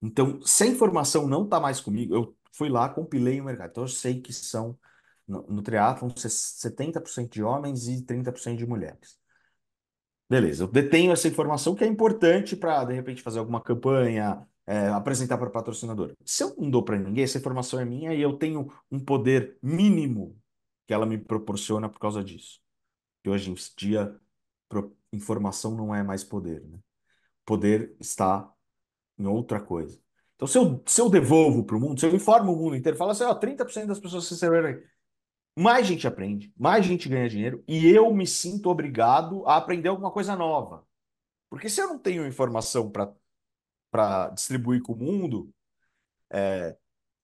[0.00, 3.70] Então, se a informação não está mais comigo, eu fui lá, compilei o mercado.
[3.70, 4.78] Então, eu sei que são,
[5.26, 9.18] no, no triatlon, 70% de homens e 30% de mulheres.
[10.28, 14.88] Beleza, eu detenho essa informação que é importante para, de repente, fazer alguma campanha, é,
[14.88, 16.14] apresentar para patrocinador.
[16.24, 19.58] Se eu não dou para ninguém, essa informação é minha e eu tenho um poder
[19.62, 20.40] mínimo
[20.86, 22.60] que ela me proporciona por causa disso.
[23.22, 24.18] Que hoje em dia,
[25.12, 26.78] informação não é mais poder, né?
[27.44, 28.50] Poder está
[29.18, 30.00] em outra coisa.
[30.36, 32.96] Então, se eu, se eu devolvo para o mundo, se eu informo o mundo inteiro,
[32.96, 34.40] falo assim, ó, 30% das pessoas que se
[35.56, 40.10] mais gente aprende, mais gente ganha dinheiro e eu me sinto obrigado a aprender alguma
[40.10, 40.86] coisa nova.
[41.50, 45.52] Porque se eu não tenho informação para distribuir com o mundo,
[46.30, 46.76] é,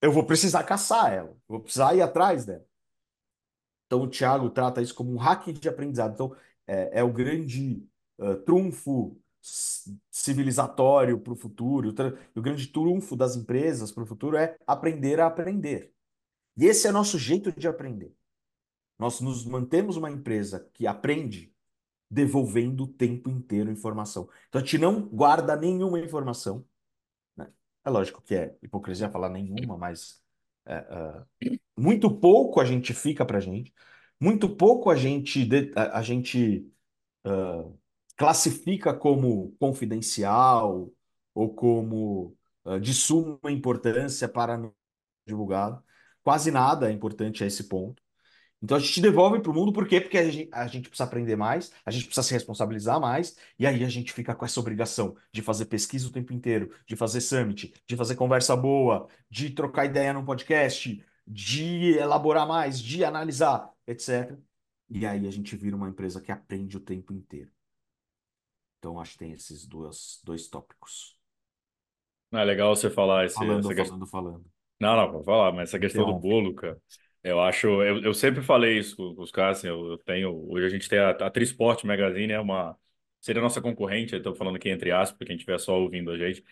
[0.02, 2.66] eu vou precisar caçar ela, vou precisar ir atrás dela.
[3.86, 6.12] Então o Thiago trata isso como um hack de aprendizado.
[6.12, 6.36] Então
[6.66, 7.82] é, é o grande
[8.18, 9.18] uh, trunfo
[10.10, 11.94] civilizatório para o futuro.
[12.34, 15.92] O grande trunfo das empresas para o futuro é aprender a aprender.
[16.56, 18.17] E esse é nosso jeito de aprender.
[18.98, 21.54] Nós nos mantemos uma empresa que aprende
[22.10, 24.28] devolvendo o tempo inteiro informação.
[24.48, 26.64] Então a gente não guarda nenhuma informação.
[27.36, 27.48] Né?
[27.84, 30.22] É lógico que é hipocrisia falar nenhuma, mas
[30.66, 33.72] é, é, muito pouco a gente fica para a gente,
[34.20, 36.70] muito pouco a gente, a, a gente
[37.26, 37.78] uh,
[38.16, 40.90] classifica como confidencial
[41.34, 44.72] ou como uh, de suma importância para
[45.26, 45.82] divulgado.
[46.22, 48.02] Quase nada é importante a esse ponto.
[48.60, 50.00] Então a gente devolve para o mundo, por quê?
[50.00, 53.66] Porque a gente, a gente, precisa aprender mais, a gente precisa se responsabilizar mais, e
[53.66, 57.20] aí a gente fica com essa obrigação de fazer pesquisa o tempo inteiro, de fazer
[57.20, 63.70] summit, de fazer conversa boa, de trocar ideia num podcast, de elaborar mais, de analisar,
[63.86, 64.36] etc.
[64.90, 67.50] E aí a gente vira uma empresa que aprende o tempo inteiro.
[68.78, 71.16] Então acho que tem esses dois, dois tópicos.
[72.32, 73.34] É legal você falar esse.
[73.34, 74.46] Falando, falando, falando.
[74.80, 76.80] Não, não, vou falar, mas essa questão do bolo, cara.
[77.22, 80.66] Eu acho, eu, eu sempre falei isso com, os caras, assim, eu, eu, tenho, hoje
[80.66, 82.78] a gente tem a, a Trisport Magazine, é uma,
[83.20, 86.16] seria nossa concorrente, eu tô falando aqui entre aspas, para quem estiver só ouvindo a
[86.18, 86.44] gente,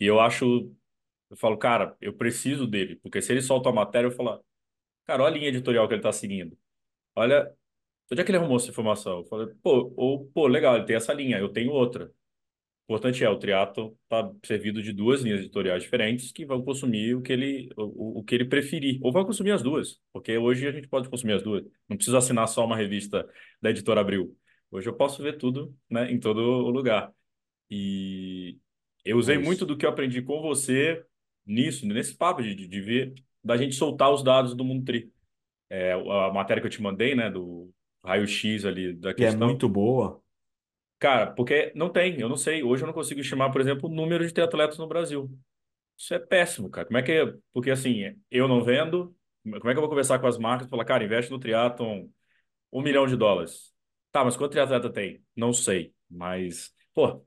[0.00, 0.72] e eu acho,
[1.30, 4.44] eu falo, cara, eu preciso dele, porque se ele solta a matéria, eu falo,
[5.06, 6.58] cara, olha a linha editorial que ele tá seguindo,
[7.16, 7.52] olha,
[8.12, 9.18] onde é que ele arrumou essa informação?
[9.20, 12.12] Eu falei, pô, ou, pô, legal, ele tem essa linha, eu tenho outra
[12.84, 17.22] importante é, o triatlo está servido de duas linhas editoriais diferentes que vão consumir o
[17.22, 20.72] que ele, o, o que ele preferir, ou vão consumir as duas, porque hoje a
[20.72, 21.64] gente pode consumir as duas.
[21.88, 23.26] Não preciso assinar só uma revista
[23.60, 24.36] da editora Abril.
[24.70, 27.10] Hoje eu posso ver tudo né, em todo lugar.
[27.70, 28.58] E
[29.04, 31.02] eu usei é muito do que eu aprendi com você
[31.46, 35.10] nisso, nesse papo de, de, ver, da gente soltar os dados do mundo tri.
[35.70, 37.70] É, a matéria que eu te mandei, né, do
[38.04, 39.38] raio-x ali da questão.
[39.38, 40.22] Que é muito boa
[41.04, 42.62] Cara, porque não tem, eu não sei.
[42.62, 45.30] Hoje eu não consigo estimar, por exemplo, o número de triatletas no Brasil.
[45.98, 46.86] Isso é péssimo, cara.
[46.86, 47.34] Como é que é?
[47.52, 49.14] Porque assim, eu não vendo,
[49.44, 52.08] como é que eu vou conversar com as marcas e falar, cara, investe no triatlon
[52.72, 53.74] um milhão de dólares.
[54.12, 55.22] Tá, mas quanto triatleta tem?
[55.36, 55.94] Não sei.
[56.10, 57.24] Mas, pô,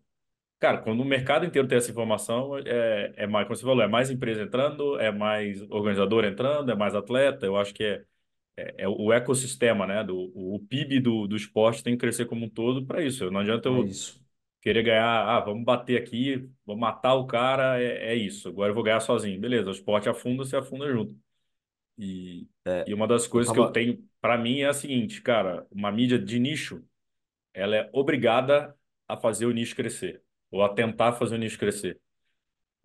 [0.59, 3.87] cara, quando o mercado inteiro tem essa informação, é, é mais, como você falou, é
[3.87, 7.45] mais empresa entrando, é mais organizador entrando, é mais atleta.
[7.45, 8.05] Eu acho que é
[8.57, 10.03] é, é, o ecossistema, né?
[10.03, 13.29] Do, o PIB do, do esporte tem que crescer como um todo para isso.
[13.29, 14.19] Não adianta eu é isso.
[14.61, 18.49] querer ganhar, ah, vamos bater aqui, vamos matar o cara, é, é isso.
[18.49, 19.39] Agora eu vou ganhar sozinho.
[19.39, 21.15] Beleza, o esporte afunda, você afunda junto.
[21.97, 23.63] E, é, e uma das coisas tava...
[23.63, 26.83] que eu tenho para mim é a seguinte, cara, uma mídia de nicho,
[27.53, 28.75] ela é obrigada
[29.07, 31.99] a fazer o nicho crescer, ou a tentar fazer o nicho crescer.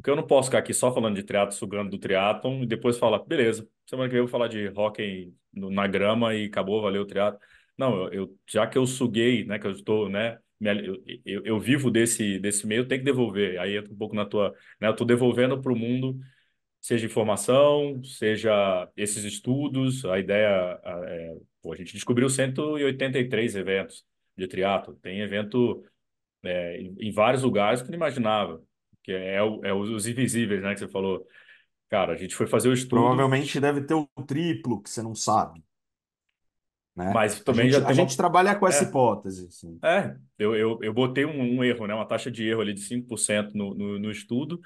[0.02, 2.98] Porque eu não posso ficar aqui só falando de triatlo, sugando do triatlon, e depois
[2.98, 7.02] falar, beleza, semana que vem eu vou falar de hockey na grama e acabou, valeu
[7.02, 7.38] o triatlo.
[7.78, 11.60] Não, eu, eu, já que eu suguei, né, que eu estou, né, eu, eu, eu,
[11.60, 13.60] vivo desse, desse meio, tenho que devolver.
[13.60, 16.18] Aí entra um pouco na tua, né, eu estou devolvendo para o mundo,
[16.80, 24.04] seja informação, seja esses estudos, a ideia, é, pô, a gente descobriu 183 eventos
[24.36, 25.84] de triatlo, tem evento
[26.42, 28.60] é, em vários lugares que não imaginava
[29.02, 31.26] que é, é, é os invisíveis, né, que você falou.
[31.88, 33.02] Cara, a gente foi fazer o estudo.
[33.02, 35.62] Provavelmente deve ter o triplo que você não sabe.
[36.94, 37.10] Né?
[37.12, 38.88] Mas também a gente, já a gente trabalha com essa é.
[38.88, 39.46] hipótese.
[39.46, 39.78] Assim.
[39.82, 41.94] É, eu, eu, eu botei um, um, erro, né?
[41.94, 44.60] uma taxa de erro ali de 5% no, no, no estudo,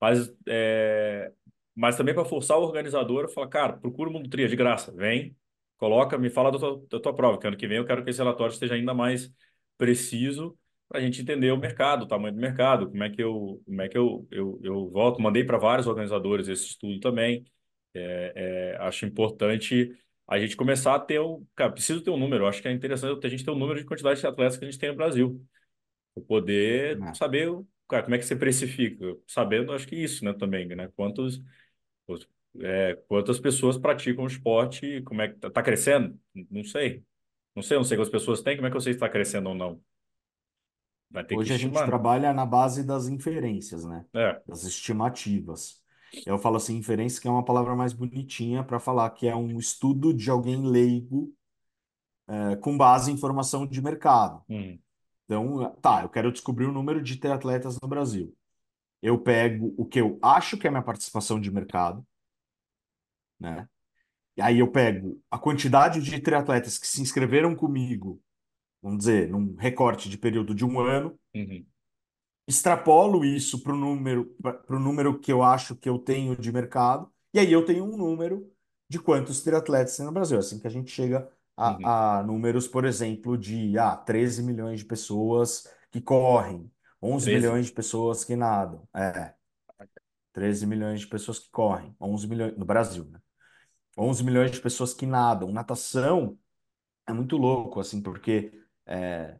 [0.00, 1.32] mas, é,
[1.74, 4.92] mas também para forçar o organizador a falar, cara, procura o Mundo Tria de graça,
[4.92, 5.36] vem,
[5.76, 8.10] coloca, me fala da tua, da tua prova, que ano que vem eu quero que
[8.10, 9.32] esse relatório esteja ainda mais
[9.76, 10.56] preciso
[10.88, 13.82] para a gente entender o mercado, o tamanho do mercado, como é que eu, como
[13.82, 15.20] é que eu, eu, eu volto.
[15.20, 17.44] Mandei para vários organizadores esse estudo também.
[17.94, 19.96] É, é, acho importante
[20.28, 21.44] a gente começar a ter o.
[21.54, 22.46] Cara, preciso ter um número.
[22.46, 24.70] Acho que é interessante a gente ter um número de quantidade de atletas que a
[24.70, 25.40] gente tem no Brasil.
[26.14, 27.14] Para poder é.
[27.14, 27.50] saber
[27.88, 29.04] cara, como é que você precifica?
[29.26, 30.88] Sabendo, acho que isso, né, também, né?
[30.96, 31.40] Quantos,
[32.06, 32.28] os-
[32.60, 36.18] é, quantas pessoas praticam o esporte, como é que tá, tá crescendo?
[36.50, 37.04] Não sei.
[37.54, 39.48] Não sei, não sei quantas pessoas tem, como é que eu sei se está crescendo
[39.50, 39.82] ou não?
[41.32, 44.04] Hoje a gente trabalha na base das inferências, né?
[44.14, 44.40] É.
[44.46, 45.82] Das estimativas.
[46.24, 49.58] Eu falo assim, inferência, que é uma palavra mais bonitinha para falar que é um
[49.58, 51.32] estudo de alguém leigo,
[52.28, 54.42] é, com base em informação de mercado.
[54.48, 54.78] Uhum,
[55.24, 58.34] Então, tá, eu quero descobrir o número de triatletas no Brasil.
[59.02, 62.04] Eu pego o que eu acho que é minha participação de mercado,
[63.38, 63.68] né?
[64.36, 68.22] E aí eu pego a quantidade de triatletas que se inscreveram comigo,
[68.86, 71.66] vamos dizer, num recorte de período de um ano, uhum,
[72.46, 76.52] extrapolo isso para o número, para o número que eu acho que eu tenho de
[76.52, 78.48] mercado, e aí eu tenho um número
[78.88, 80.38] de quantos triatletas tem no Brasil.
[80.38, 81.84] Assim que a gente chega uhum.
[81.84, 86.70] a, a números, por exemplo, de ah, 13 milhões de pessoas que correm,
[87.02, 87.40] 11 13.
[87.40, 88.88] milhões de pessoas que nadam.
[88.94, 89.34] É,
[90.32, 93.18] 13 milhões de pessoas que correm, 11 milhões no Brasil, né?
[93.98, 95.50] 11 milhões de pessoas que nadam.
[95.50, 96.38] Natação
[97.04, 98.52] é muito louco, assim, porque
[98.86, 99.38] é,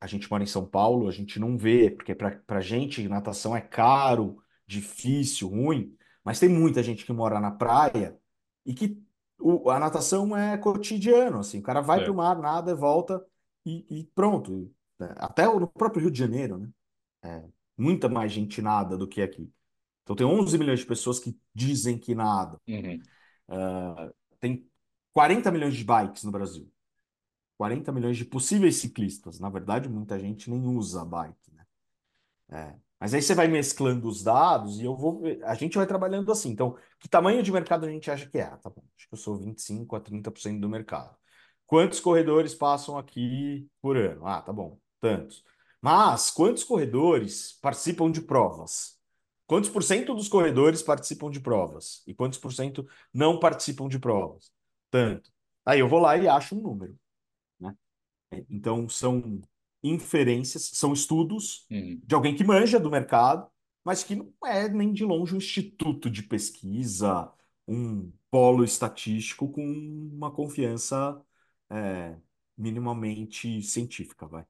[0.00, 3.60] a gente mora em São Paulo, a gente não vê, porque para gente natação é
[3.60, 8.16] caro, difícil, ruim, mas tem muita gente que mora na praia
[8.64, 9.02] e que
[9.40, 12.16] o- a natação é cotidiano, assim, o cara vai para o É.
[12.16, 13.24] mar, nada, volta
[13.64, 14.72] e, e pronto.
[15.16, 16.68] Até no próprio Rio de Janeiro, né?
[17.22, 17.44] É,
[17.76, 19.50] muita mais gente nada do que aqui.
[20.02, 22.60] Então tem 11 milhões de pessoas que dizem que nadam.
[22.68, 23.08] Uhum.
[24.40, 24.68] Tem
[25.12, 26.70] 40 milhões de bikes no Brasil.
[27.58, 29.40] 40 milhões de possíveis ciclistas.
[29.40, 31.64] Na verdade, muita gente nem usa bike, né?
[32.50, 32.74] É.
[33.00, 35.22] Mas aí você vai mesclando os dados e eu vou.
[35.44, 36.50] A gente vai trabalhando assim.
[36.50, 38.44] Então, que tamanho de mercado a gente acha que é?
[38.44, 38.82] Ah, tá bom.
[38.96, 41.16] Acho que eu sou 25 a 30% do mercado.
[41.66, 44.26] Quantos corredores passam aqui por ano?
[44.26, 44.78] Ah, tá bom.
[45.00, 45.44] Tantos.
[45.80, 48.98] Mas quantos corredores participam de provas?
[49.46, 52.02] Quantos por cento dos corredores participam de provas?
[52.06, 54.52] E quantos por cento não participam de provas?
[54.90, 55.30] Tanto.
[55.64, 56.98] Aí eu vou lá e acho um número.
[58.48, 59.40] Então, são
[59.82, 62.00] inferências, são estudos Uhum.
[62.04, 63.48] de alguém que manja do mercado,
[63.84, 67.32] mas que não é nem de longe um instituto de pesquisa,
[67.66, 71.20] um polo estatístico com uma confiança
[71.70, 72.16] é,
[72.56, 74.44] minimamente científica, vai.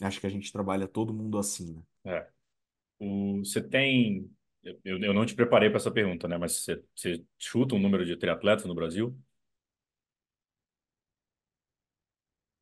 [0.00, 1.82] Acho que a gente trabalha todo mundo assim, né?
[2.04, 2.26] É.
[2.98, 4.30] O, você tem.
[4.62, 6.38] Eu, eu não te preparei para essa pergunta, né?
[6.38, 9.16] Mas você, você chuta um número de triatletas no Brasil?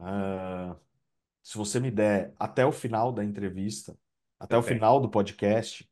[0.05, 0.77] Ah,
[1.43, 3.97] se você me der até o final da entrevista,
[4.39, 5.89] até o final do podcast,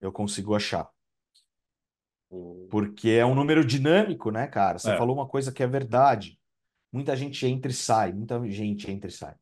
[0.00, 0.88] eu consigo achar.
[2.30, 4.78] O, Porque é um número dinâmico, né, cara?
[4.78, 4.96] Você é.
[4.96, 6.38] falou uma coisa que é verdade.
[6.92, 9.34] Muita gente entra e sai, muita gente entra e sai.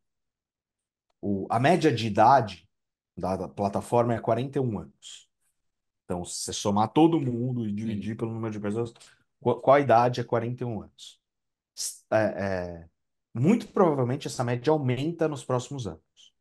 [1.21, 2.69] O, a média de idade
[3.17, 5.29] da, da plataforma é 41 anos.
[6.05, 8.17] Então, se você somar todo mundo e dividir Uhum.
[8.17, 8.93] pelo número de pessoas,
[9.41, 11.21] qual, qual a idade é 41 anos?
[12.11, 12.89] É, é,
[13.35, 16.35] muito provavelmente essa média aumenta nos próximos anos.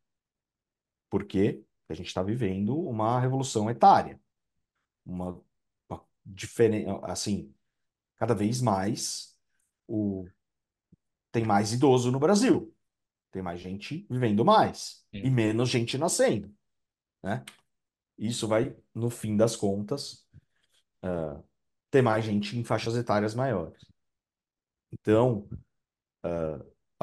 [1.10, 1.64] Por quê?
[1.80, 4.20] Porque a gente está vivendo uma revolução etária.
[5.04, 5.40] Uma,
[5.88, 7.54] uma diferença, assim,
[8.16, 9.36] cada vez mais
[9.86, 10.26] o,
[11.30, 12.74] tem mais idoso no Brasil.
[13.30, 15.34] Tem mais gente vivendo mais e Uhum.
[15.34, 16.54] menos gente nascendo,
[17.22, 17.44] né?
[18.16, 20.24] Isso vai, no fim das contas,
[21.90, 23.84] ter mais gente em faixas etárias maiores.
[24.92, 25.48] Então,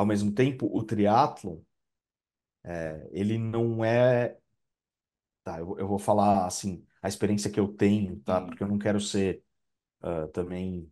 [0.02, 1.60] ao mesmo tempo, o triatlon,
[2.64, 4.38] é, ele não é...
[5.44, 8.42] Tá, eu, eu vou falar, assim, a experiência que eu tenho, tá?
[8.42, 9.44] Porque eu não quero ser
[10.02, 10.92] ah, também,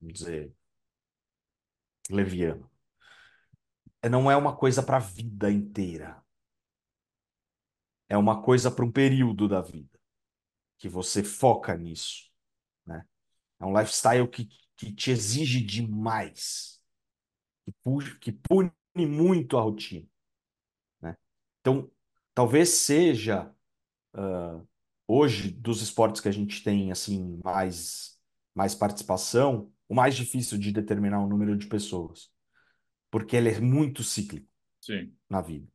[0.00, 0.52] vamos dizer,
[2.10, 2.70] leviano.
[4.00, 6.22] É, Não é uma coisa para a vida inteira.
[8.08, 9.98] É uma coisa para um período da vida,
[10.78, 12.30] que você foca nisso,
[12.86, 13.06] né?
[13.60, 14.48] É um lifestyle que,
[14.86, 16.80] que te exige demais,
[17.66, 20.06] que, que pune muito a rotina,
[21.02, 21.16] né?
[21.60, 21.90] Então,
[22.34, 23.54] talvez seja,
[25.06, 28.18] hoje, dos esportes que a gente tem, assim, mais,
[28.54, 32.30] mais participação, o mais difícil de determinar o número de pessoas,
[33.10, 34.48] porque ele é muito cíclico
[34.80, 35.16] Sim.
[35.30, 35.68] na vida.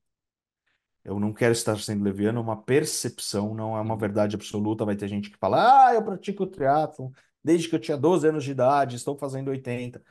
[1.04, 4.00] Eu não quero estar sendo leviano, é uma percepção, não é uma Uhum.
[4.00, 4.84] verdade absoluta.
[4.86, 7.12] Vai ter gente que fala, ah, eu pratico triatlon
[7.48, 10.04] desde que eu tinha 12 anos de idade, estou fazendo 80.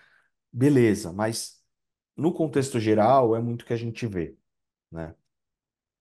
[0.53, 1.62] Beleza, mas
[2.16, 4.34] no contexto geral é muito que a gente vê,
[4.91, 5.14] né?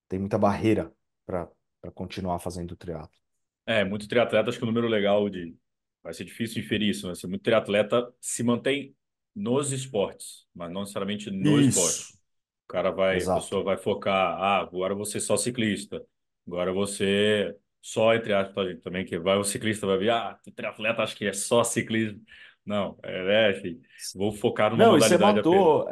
[0.07, 0.93] Tem muita barreira
[1.25, 1.49] para
[1.93, 3.19] continuar fazendo triatlo.
[3.65, 5.55] É, muito triatleta, acho que o número legal de.
[6.03, 7.15] Vai ser difícil inferir isso, né?
[7.15, 8.95] Se muito triatleta se mantém
[9.35, 11.99] nos esportes, mas não necessariamente no esporte.
[12.01, 12.17] Isso,
[12.65, 13.41] O cara vai, a Exato.
[13.41, 16.05] pessoa vai focar, ah, agora vou ser só ciclista.
[16.47, 17.55] Agora você
[17.85, 21.23] só entre aspas, gente, também que vai o ciclista vai ver, ah, triatleta acho que
[21.27, 22.19] é só ciclismo.
[22.65, 23.79] Não, é, é, enfim,
[24.15, 25.35] vou focar numa Não, você apenas.
[25.35, 25.87] matou.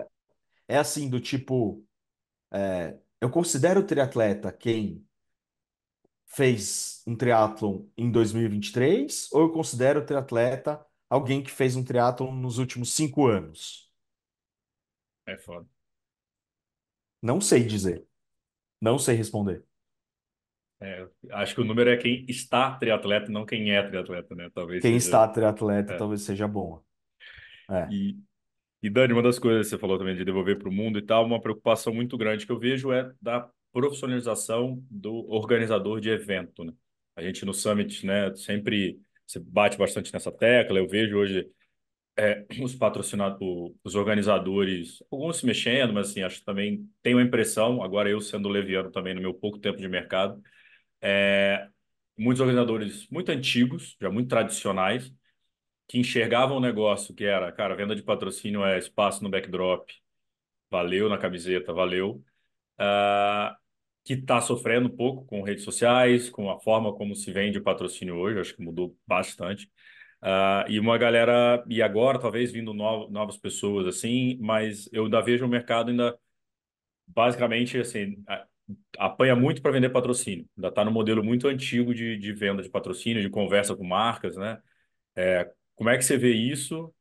[0.67, 1.85] É assim, do tipo,
[2.51, 5.05] é, eu considero triatleta quem
[6.25, 12.57] fez um triatlon em 2023 ou eu considero triatleta alguém que fez um triatlon nos
[12.57, 13.87] últimos cinco anos?
[15.27, 15.67] É foda.
[17.21, 18.03] Não sei dizer.
[18.81, 19.63] Não sei responder.
[20.83, 24.49] É, acho que o número é quem está triatleta, não quem é triatleta, né?
[24.53, 25.05] Talvez Quem seja.
[25.05, 25.97] está triatleta é.
[25.97, 26.83] talvez seja bom.
[27.69, 27.87] É.
[27.89, 28.17] E,
[28.81, 31.01] e Dani, uma das coisas que você falou também de devolver para o mundo e
[31.01, 36.65] tal, uma preocupação muito grande que eu vejo é da profissionalização do organizador de evento,
[36.65, 36.73] né?
[37.15, 40.79] A gente no Summit, né, sempre se bate bastante nessa tecla.
[40.79, 41.47] Eu vejo hoje
[42.17, 47.23] é, os patrocinadores, os organizadores, alguns se mexendo, mas assim, acho que também tenho a
[47.23, 50.41] impressão, agora eu sendo leviano também no meu pouco tempo de mercado,
[51.03, 51.67] é,
[52.17, 55.13] muitos organizadores muito antigos, já muito tradicionais,
[55.87, 59.89] que enxergavam o negócio que era, cara, venda de patrocínio é espaço no backdrop,
[60.71, 62.23] valeu na camiseta, valeu,
[62.79, 63.55] uh,
[64.03, 67.63] que está sofrendo um pouco com redes sociais, com a forma como se vende o
[67.63, 69.67] patrocínio hoje, acho que mudou bastante.
[70.21, 75.21] Uh, e uma galera, e agora talvez vindo no, novas pessoas assim, mas eu ainda
[75.21, 76.17] vejo o mercado ainda
[77.07, 78.23] basicamente assim,
[78.97, 80.47] apanha muito para vender patrocínio.
[80.57, 84.35] Ainda está no modelo muito antigo de, de venda de patrocínio, de conversa com marcas,
[84.37, 84.59] né?
[85.15, 86.93] É, como é que você vê isso?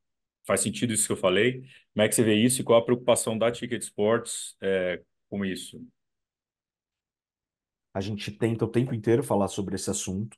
[0.47, 1.61] Faz sentido isso que eu falei?
[1.93, 5.45] Como é que você vê isso e qual a preocupação da Ticket Sports é, com
[5.45, 5.81] isso?
[7.95, 10.37] A gente tenta o tempo inteiro falar sobre esse assunto,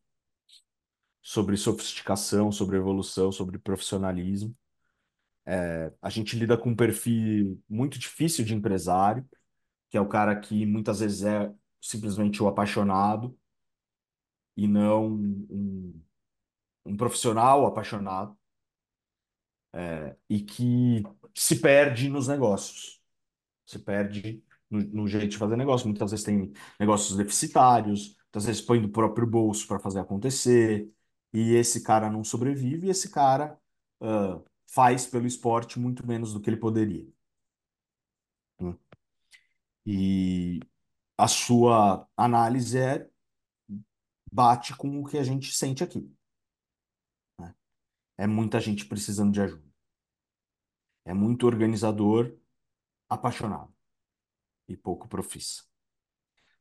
[1.22, 4.54] sobre sofisticação, sobre evolução, sobre profissionalismo.
[5.46, 9.26] É, a gente lida com um perfil muito difícil de empresário,
[9.94, 13.38] que é o cara que muitas vezes é simplesmente o apaixonado
[14.56, 16.02] e não um,
[16.84, 18.36] um profissional apaixonado
[19.72, 23.00] é, e que se perde nos negócios,
[23.64, 25.86] se perde no, no, jeito de fazer negócio.
[25.86, 30.90] Muitas vezes tem negócios deficitários, muitas vezes põe do próprio bolso para fazer acontecer
[31.32, 33.56] e esse cara não sobrevive e esse cara
[34.00, 37.06] uh, faz pelo esporte muito menos do que ele poderia.
[39.86, 40.60] E
[41.16, 43.08] a sua análise é
[44.32, 46.10] bate com o que a gente sente aqui.
[47.38, 47.54] Né?
[48.18, 49.64] É muita gente precisando de ajuda.
[51.04, 52.36] É muito organizador
[53.08, 53.72] apaixonado
[54.66, 55.62] e pouco profissa.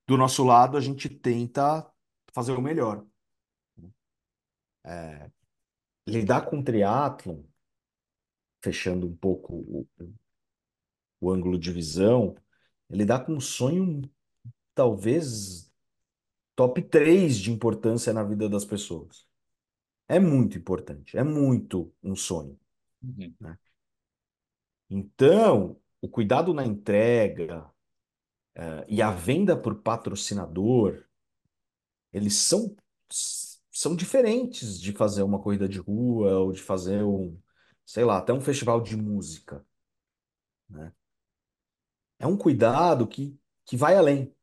[0.06, 1.90] Do nosso lado, a gente tenta
[2.34, 3.06] fazer o melhor.
[4.86, 5.32] É,
[6.06, 7.42] lidar com triatlon,
[8.62, 9.88] fechando um pouco o,
[11.22, 12.36] o ângulo de visão,
[12.90, 14.02] é lidar com um sonho
[14.74, 15.72] talvez
[16.56, 19.28] top 3 de importância na vida das pessoas.
[20.08, 22.60] É muito importante, é muito um sonho.
[23.02, 23.34] Uhum.
[23.40, 23.58] Né?
[24.90, 27.66] Então, o cuidado na entrega
[28.58, 31.04] uh, e a venda por patrocinador,
[32.12, 32.76] eles são,
[33.72, 37.38] são diferentes de fazer uma corrida de rua ou de fazer um,
[37.86, 39.66] sei lá, até um festival de música.
[40.70, 40.92] Né?
[42.24, 44.34] É um cuidado que, que vai além,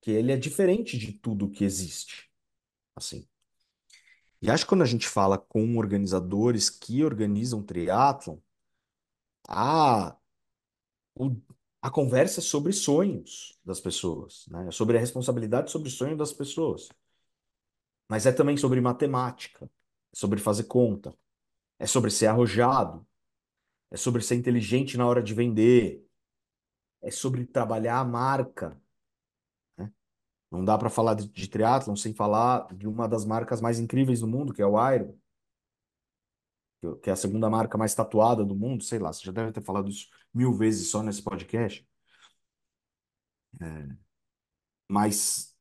[0.00, 2.30] que ele é diferente de tudo que existe.
[2.96, 3.28] Assim.
[4.40, 8.38] E acho que quando a gente fala com organizadores que organizam triatlon,
[9.46, 10.16] a,
[11.14, 11.36] o,
[11.82, 14.68] a conversa é sobre sonhos das pessoas, né?
[14.68, 16.88] É sobre a responsabilidade sobre o sonho das pessoas.
[18.08, 21.14] Mas é também sobre matemática, é sobre fazer conta,
[21.78, 23.06] é sobre ser arrojado,
[23.90, 26.07] é sobre ser inteligente na hora de vender,
[27.02, 28.80] é sobre trabalhar a marca.
[29.76, 29.92] Né?
[30.50, 34.20] Não dá para falar de, de triatlon sem falar de uma das marcas mais incríveis
[34.20, 35.18] do mundo, que é o Iron
[37.02, 39.62] que é a segunda marca mais tatuada do mundo, sei lá, você já deve ter
[39.62, 41.86] falado isso mil vezes só nesse podcast.
[43.60, 43.96] É,
[44.88, 45.54] mas,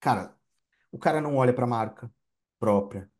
[0.00, 0.36] cara,
[0.92, 2.12] o cara não olha para a marca
[2.58, 3.10] própria.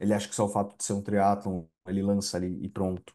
[0.00, 3.14] Ele acha que só o fato de ser um triatlon, ele lança ali e pronto.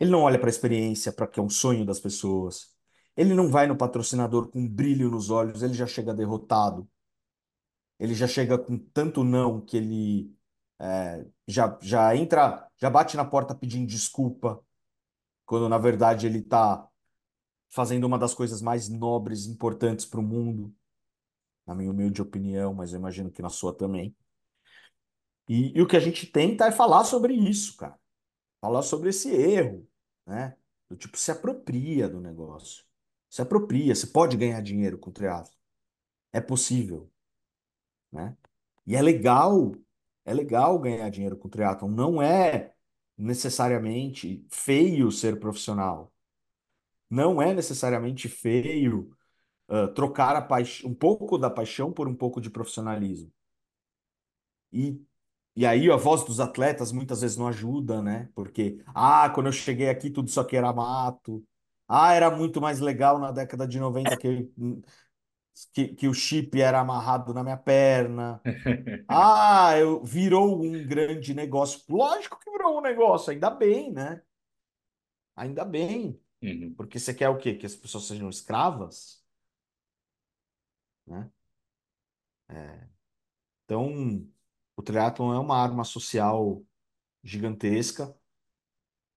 [0.00, 2.74] Ele não olha para a experiência, para que é um sonho das pessoas.
[3.16, 6.88] Ele não vai no patrocinador com brilho nos olhos, ele já chega derrotado.
[7.98, 10.34] Ele já chega com tanto não que ele
[10.80, 14.64] é, já, já entra, já bate na porta pedindo desculpa,
[15.44, 16.88] quando na verdade ele está
[17.68, 20.74] fazendo uma das coisas mais nobres importantes para o mundo,
[21.66, 24.16] na minha humilde opinião, mas eu imagino que na sua também.
[25.48, 27.98] E, e o que a gente tenta é falar sobre isso, cara.
[28.60, 29.89] Falar sobre esse erro,
[30.30, 30.56] né?
[30.88, 32.84] Do tipo, se apropria do negócio.
[33.28, 35.54] se apropria, você pode ganhar dinheiro com triatlo.
[36.32, 37.10] É possível,
[38.12, 38.36] né?
[38.86, 39.74] E é legal,
[40.24, 41.90] é legal ganhar dinheiro com o triatlon.
[41.90, 42.74] Não é
[43.16, 46.12] necessariamente feio ser profissional.
[47.08, 49.16] Não é necessariamente feio
[49.68, 50.48] uh, trocar
[50.84, 53.32] um pouco da paixão por um pouco de profissionalismo.
[54.72, 55.00] E,
[55.56, 58.28] e aí a voz dos atletas muitas vezes não ajuda, né?
[58.34, 61.44] Porque, ah, quando eu cheguei aqui tudo só que era mato.
[61.88, 64.48] Ah, era muito mais legal na década de 90 que,
[65.72, 68.40] que, que o chip era amarrado na minha perna.
[69.08, 71.82] Ah, eu, virou um grande negócio.
[71.88, 74.22] Lógico que virou um negócio, ainda bem, né?
[75.34, 76.20] Ainda bem.
[76.42, 76.74] Uhum.
[76.74, 77.54] Porque você quer o quê?
[77.54, 79.20] Que as pessoas sejam escravas?
[81.06, 81.30] Né?
[82.48, 82.88] É.
[83.64, 84.26] Então,
[84.80, 86.64] o triatlon é uma arma social
[87.22, 88.14] gigantesca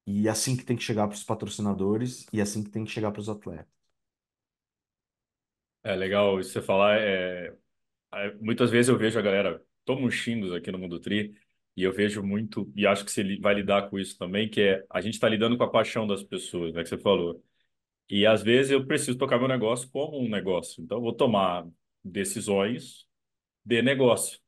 [0.05, 2.83] e é assim que tem que chegar para os patrocinadores e é assim que tem
[2.83, 3.71] que chegar para os atletas.
[5.83, 6.99] É legal isso você falar.
[6.99, 7.53] É...
[8.13, 11.33] é muitas vezes eu vejo a galera toma uns xingos aqui no Mundo Tri
[11.75, 14.85] e eu vejo muito, e acho que você vai lidar com isso também, que é
[14.89, 17.43] a gente está lidando com a paixão das pessoas, né, que você falou.
[18.09, 20.83] E às vezes eu preciso tocar meu negócio como um negócio.
[20.83, 21.67] Então eu vou tomar
[22.03, 23.07] decisões
[23.65, 24.42] de negócio.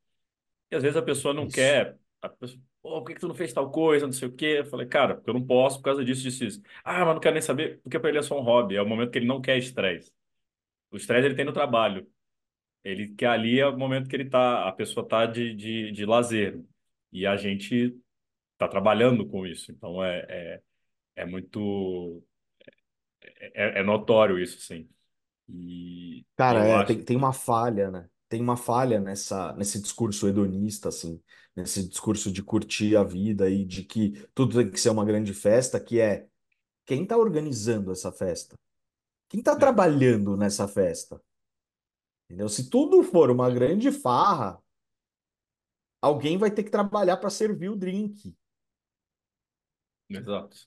[0.72, 1.56] E às vezes a pessoa não Isso.
[1.56, 4.32] quer, a pessoa, Pô, por que, que tu não fez tal coisa, não sei o
[4.36, 4.58] quê?
[4.60, 6.62] Eu falei, cara, porque eu não posso por causa disso, disso, isso.
[6.84, 8.88] Ah, mas não quero nem saber, porque para ele é só um hobby, é o
[8.88, 10.12] momento que ele não quer estresse.
[10.92, 12.08] O estresse ele tem no trabalho.
[12.84, 16.06] Ele que ali é o momento que ele tá, a pessoa tá de, de, de
[16.06, 16.62] lazer.
[17.12, 17.98] E a gente
[18.58, 19.72] tá trabalhando com isso.
[19.72, 20.64] Então é, é,
[21.18, 22.24] é muito
[23.54, 24.90] é, é notório isso, sim.
[25.50, 26.86] E Cara, é, acho.
[26.86, 28.10] tem, tem uma falha, né?
[28.30, 31.22] Tem uma falha nessa, nesse discurso hedonista, assim,
[31.56, 35.34] nesse discurso de curtir a vida e de que tudo tem que ser uma grande
[35.34, 36.28] festa, que é
[36.86, 38.58] quem está organizando essa festa?
[39.30, 41.22] Quem está É, trabalhando nessa festa?
[42.30, 42.50] Entendeu?
[42.50, 44.62] Se tudo for uma grande farra,
[46.02, 48.34] alguém vai ter que trabalhar para servir o drink.
[50.10, 50.58] exato.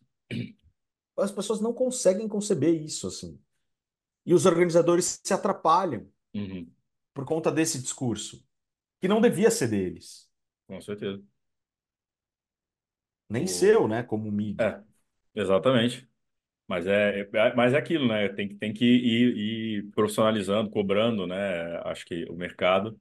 [1.19, 3.39] As pessoas não conseguem conceber isso, assim.
[4.27, 6.75] E os organizadores se atrapalham Uhum,
[7.19, 8.47] por conta desse discurso,
[9.01, 10.31] que não devia ser deles,
[10.69, 11.23] com certeza.
[13.29, 13.47] nem O...
[13.47, 14.75] seu, né, como mídia.
[14.75, 14.83] É,
[15.35, 16.09] exatamente.
[16.69, 18.29] Mas é, é, mas é aquilo, né?
[18.31, 19.37] Tem, que- tem que ir,
[19.87, 21.79] ir profissionalizando, cobrando, né?
[21.85, 23.01] Acho que o mercado.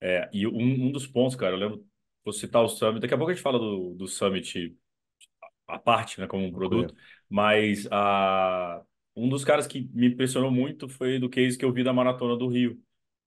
[0.00, 1.86] É, e um, um dos pontos, cara, eu lembro,
[2.24, 4.76] vou citar o Summit, daqui a pouco a gente fala do, do Summit
[5.66, 6.96] à parte, né, como um produto, Tranquilo.
[7.28, 8.82] mas a,
[9.16, 12.36] um dos caras que me impressionou muito foi do case que eu vi da Maratona
[12.36, 12.80] do Rio,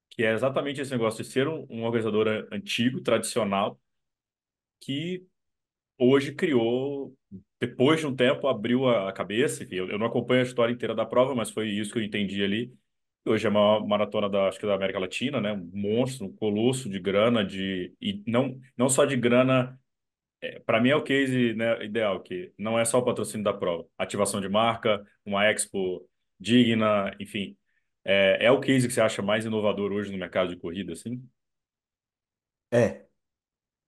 [0.09, 3.79] que é exatamente esse negócio de ser um, um organizador antigo, tradicional,
[4.81, 5.25] que
[5.97, 7.13] hoje criou,
[7.59, 9.63] depois de um tempo, abriu a cabeça.
[9.63, 12.03] Enfim, eu, eu não acompanho a história inteira da prova, mas foi isso que eu
[12.03, 12.73] entendi ali.
[13.25, 15.53] Hoje é a maior maratona da, acho que da América Latina, né?
[15.53, 19.77] Um monstro, um colosso de grana, de, e não, não só de grana.
[20.65, 23.85] Para mim é o case, né, ideal, que não é só o patrocínio da prova,
[23.97, 26.07] ativação de marca, uma expo
[26.39, 27.57] digna, enfim.
[28.05, 31.23] É, é o case que você acha mais inovador hoje no mercado de corrida, assim?
[32.71, 33.07] É,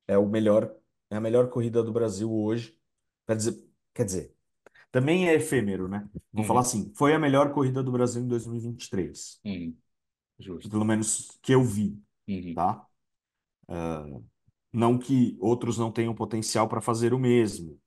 [0.07, 0.75] é o melhor,
[1.09, 2.77] é a melhor corrida do Brasil hoje.
[3.27, 4.37] Quer dizer, quer dizer,
[4.91, 6.09] também é efêmero, né?
[6.33, 9.77] Vou falar Uhum, assim, foi a melhor corrida do Brasil em 2023, uhum,
[10.39, 10.71] justo.
[10.71, 12.87] pelo menos que eu vi, Uhum, tá?
[14.73, 17.79] Não que outros não tenham potencial para fazer o mesmo,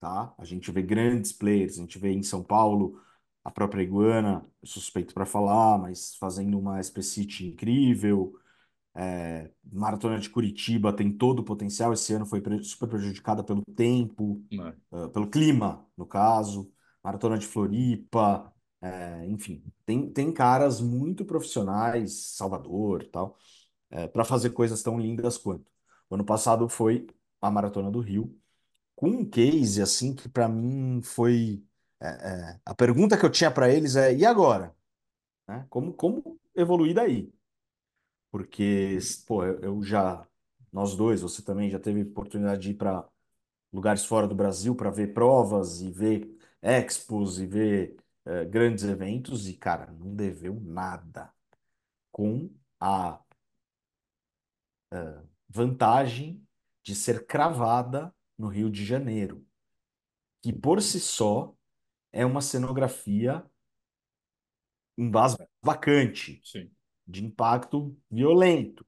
[0.00, 0.34] tá?
[0.38, 3.00] A gente vê grandes players, a gente vê em São Paulo
[3.44, 8.34] a própria Iguana, suspeito para falar, mas fazendo uma City incrível.
[8.94, 11.92] É, Maratona de Curitiba tem todo o potencial.
[11.92, 14.42] Esse ano foi super prejudicada pelo tempo,
[14.92, 16.72] ah, pelo clima, no caso.
[17.02, 23.38] Maratona de Floripa, é, enfim, tem, tem caras muito profissionais, Salvador, e tal,
[24.12, 25.70] para fazer coisas tão lindas quanto.
[26.10, 27.06] O ano passado foi
[27.40, 28.38] a Maratona do Rio
[28.94, 31.64] com um case assim que para mim foi
[32.00, 34.74] é, é, a pergunta que eu tinha para eles é e agora,
[35.48, 35.66] né?
[35.70, 37.32] Como como evoluir daí?
[38.30, 40.26] Porque pô, eu, já
[40.72, 43.08] nós dois, você também já teve oportunidade de ir para
[43.72, 47.96] lugares fora do Brasil para ver provas e ver expos e ver
[48.26, 51.32] é, grandes eventos e cara, não deveu nada
[52.12, 53.20] com a
[55.48, 56.46] vantagem
[56.82, 59.44] de ser cravada no Rio de Janeiro,
[60.42, 61.54] que por si só
[62.12, 63.44] é uma cenografia
[64.96, 66.70] embasbacante, sim.
[67.06, 68.86] de impacto violento.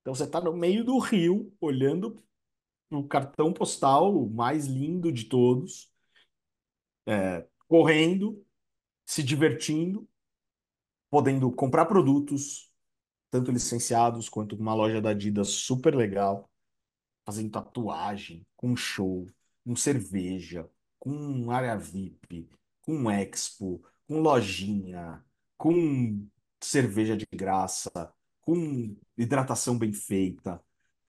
[0.00, 2.22] Então você está no meio do rio, olhando
[2.90, 5.92] o cartão postal mais lindo de todos,
[7.66, 8.44] correndo.
[9.06, 10.08] se divertindo,
[11.10, 12.70] podendo comprar produtos,
[13.30, 16.50] tanto licenciados quanto uma loja da Adidas super legal,
[17.26, 19.26] fazendo tatuagem, com show,
[19.64, 22.48] com cerveja, com área VIP,
[22.88, 25.22] com expo, com lojinha,
[25.58, 26.26] com
[26.58, 27.90] cerveja de graça,
[28.40, 30.58] com hidratação bem feita,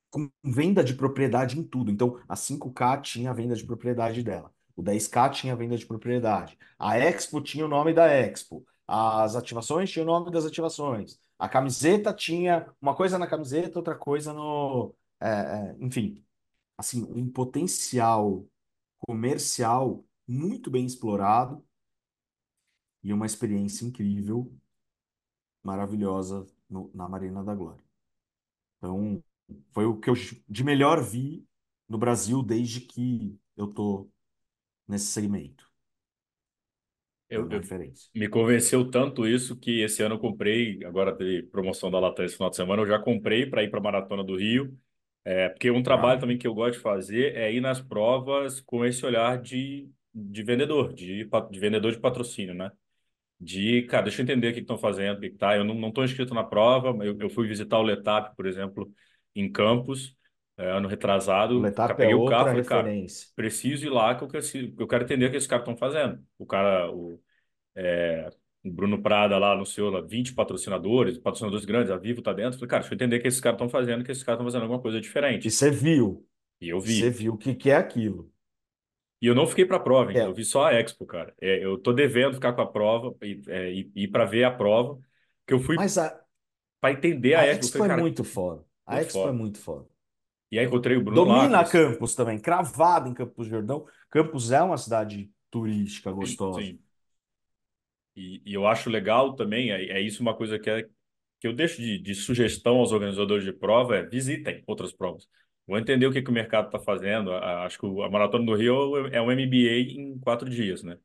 [0.10, 1.90] com venda de propriedade em tudo.
[1.90, 4.54] Então, a 5K tinha a venda de propriedade dela.
[4.76, 6.58] O 10K tinha a venda de propriedade.
[6.78, 8.66] A Expo tinha o nome da Expo.
[8.86, 11.18] As ativações tinham o nome das ativações.
[11.38, 14.94] A camiseta tinha uma coisa na camiseta, outra coisa no.
[15.22, 16.26] é, é, enfim,
[16.78, 18.46] assim, um potencial
[19.00, 21.64] comercial muito bem explorado
[23.04, 24.52] e uma experiência incrível,
[25.64, 27.84] maravilhosa no- na Marina da Glória.
[28.78, 29.24] Então,
[29.74, 30.16] foi o que eu
[30.50, 31.48] de melhor vi
[31.90, 34.10] no Brasil desde que eu tô
[34.88, 35.70] nesse segmento.
[37.30, 37.62] É Eu, eu-
[38.16, 42.36] me convenceu tanto isso que esse ano eu comprei, agora teve promoção da Latam esse
[42.36, 44.78] final de semana, eu já comprei para ir para a Maratona do Rio.
[45.26, 46.22] É, porque um trabalho Já?
[46.22, 50.44] também que eu gosto de fazer é ir nas provas com esse olhar de, de
[50.44, 52.72] vendedor, de, de vendedor de patrocínio, né?
[53.40, 55.56] De, cara, deixa eu entender o que estão fazendo, o que tá.
[55.56, 58.92] Eu não, não estou inscrito na prova, eu, eu fui visitar o Letap, por exemplo,
[59.36, 60.16] em Campos,
[60.58, 60.88] é, ano
[61.52, 61.74] O retrasado.
[61.84, 62.98] Cara, Letap é peguei o carro e falei, cara,
[63.36, 66.22] preciso ir lá que eu, preciso, eu quero entender o que esses caras estão fazendo.
[66.38, 67.22] O cara, o,
[67.76, 68.30] é,
[68.64, 72.60] o Bruno Prada lá anunciou lá 20 patrocinadores, patrocinadores grandes, a Vivo tá dentro.
[72.60, 74.48] Falei, cara, deixa eu entender o que esses caras estão fazendo, que esses caras estão
[74.52, 75.02] fazendo alguma coisa
[75.42, 75.52] E diferente.
[75.52, 76.26] você viu,
[76.62, 77.12] E eu você vi.
[77.12, 78.32] viu o que que é aquilo.
[79.22, 80.22] E eu não fiquei para a prova, hein?
[80.24, 81.34] Eu É, vi só a Expo, cara.
[81.42, 84.52] É, eu tô devendo ficar com a prova e é, e- ir para ver a
[84.52, 85.00] prova,
[85.46, 86.24] que eu fui mas a,
[86.82, 87.70] para entender a a Expo.
[87.70, 88.66] Expo é cara, muito foda.
[88.86, 89.34] A muito Expo é foda.
[89.34, 89.88] muito foda.
[90.52, 91.82] E aí encontrei o Bruno lá, Domina conversei.
[91.84, 93.86] Campos também, cravado em Campos do Jordão.
[94.10, 96.72] Campos é uma cidade turística gostosa.
[96.72, 96.80] Sim.
[98.16, 100.84] E, e eu acho legal também, é, é isso uma coisa que, é,
[101.40, 105.28] que eu deixo de, de sugestão aos organizadores de prova, é visitem outras provas.
[105.70, 107.34] Vou entender o que, que o mercado está fazendo.
[107.34, 111.00] A- acho que a Maratona do Rio é um MBA em quatro dias, né?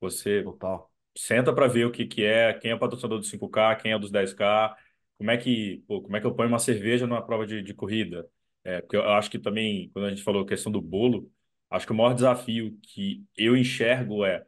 [0.00, 0.90] Você Total.
[1.16, 3.98] senta para ver o que, que é, quem é o patrocinador do 5K, quem é
[3.98, 4.76] dos 10K,
[5.18, 7.74] como é que, pô, como é que eu ponho uma cerveja numa prova de, de
[7.74, 8.28] corrida.
[8.64, 11.30] É, porque eu acho que também, quando a gente falou a questão do bolo,
[11.70, 14.46] acho que o maior desafio que eu enxergo é,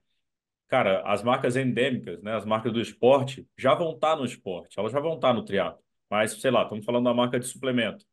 [0.69, 4.93] cara, as marcas endêmicas, né, as marcas do esporte, já vão estar no esporte, elas
[4.93, 5.83] já vão estar no triatlo.
[6.11, 8.05] Mas, sei lá, estamos falando da marca de suplemento.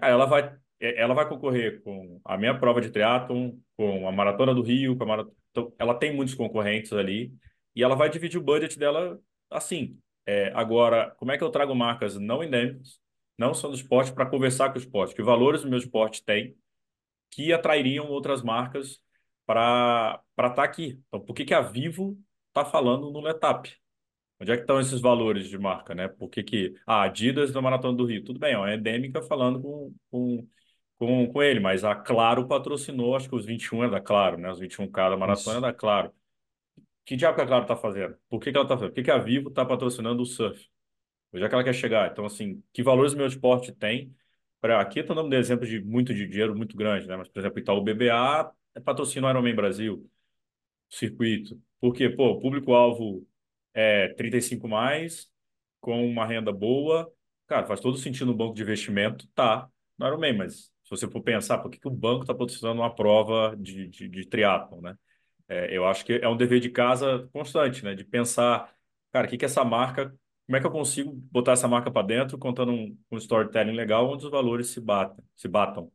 [0.00, 4.54] Ela vai, é, ela vai concorrer com a minha prova de triatlon, com a Maratona
[4.54, 5.36] do Rio, com a Maratona...
[5.50, 7.32] Então, ela tem muitos concorrentes ali
[7.74, 9.18] e ela vai dividir o budget dela
[9.50, 9.98] assim.
[10.26, 13.00] É, agora, como é que eu trago marcas não endêmicas,
[13.38, 15.14] não só do esporte, para conversar com o esporte?
[15.14, 16.54] Que valores o meu esporte tem
[17.30, 19.00] que atrairiam outras marcas
[19.46, 21.00] para estar aqui?
[21.08, 22.18] Então, por que que a Vivo
[22.48, 23.70] está falando no Letap?
[24.40, 26.06] Onde é que estão esses valores de marca, né?
[26.08, 28.22] Por que que a Adidas na Maratona do Rio?
[28.22, 30.48] Tudo bem, é uma endêmica falando com, com,
[30.96, 34.50] com, com ele, mas a Claro patrocinou, acho que os 21 é da Claro, né?
[34.50, 35.60] Os 21K da Maratona é Isso.
[35.60, 36.12] da Claro.
[37.04, 38.16] Que diabo que a Claro está fazendo?
[38.28, 38.90] Por que que ela está fazendo?
[38.90, 40.68] Por que que a Vivo está patrocinando o surf?
[41.32, 42.10] Onde é que ela quer chegar?
[42.10, 44.14] Então, assim, que valores o meu esporte tem?
[44.60, 47.16] Pra, aqui estou dando um exemplo de muito de dinheiro muito grande, né?
[47.16, 50.08] Mas, por exemplo, Itaú BBA é patrocina o Ironman Brasil
[50.90, 51.60] circuito.
[51.80, 53.26] Porque, pô, o público-alvo
[53.74, 55.28] é 35 mais,
[55.80, 57.12] com uma renda boa.
[57.46, 61.22] Cara, faz todo sentido no banco de investimento, tá, no Ironman, mas se você for
[61.22, 64.96] pensar, por que, que o banco está patrocinando uma prova de, de, de triatlon, né?
[65.48, 67.94] É, eu acho que é um dever de casa constante, né?
[67.94, 68.74] De pensar,
[69.12, 70.10] cara, o que que essa marca,
[70.46, 74.08] como é que eu consigo botar essa marca para dentro, contando um, um storytelling legal
[74.10, 75.90] onde os valores se batem, se batam.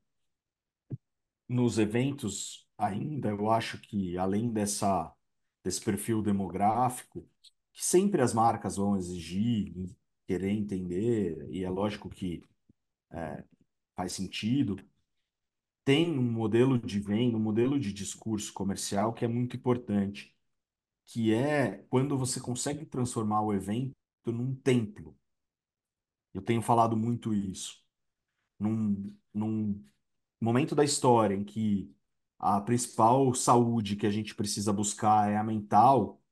[1.47, 5.11] Nos eventos, ainda, eu acho que além dessa,
[5.63, 7.27] desse perfil demográfico,
[7.73, 9.73] que sempre as marcas vão exigir,
[10.27, 12.41] querer entender, e é lógico que
[13.95, 14.77] faz sentido,
[15.85, 20.33] tem um modelo de venda, um modelo de discurso comercial que é muito importante,
[21.05, 23.93] que é quando você consegue transformar o evento
[24.25, 25.17] num templo.
[26.33, 27.83] Eu tenho falado muito isso.
[28.57, 29.83] Num, num
[30.39, 31.93] momento da história em que
[32.39, 36.22] a principal saúde que a gente precisa buscar é a mental,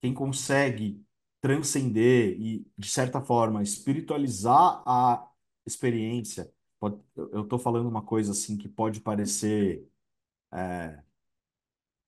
[0.00, 1.04] quem consegue
[1.40, 5.28] transcender e, de certa forma, espiritualizar a
[5.66, 9.86] experiência, pode- eu estou falando uma coisa assim que pode parecer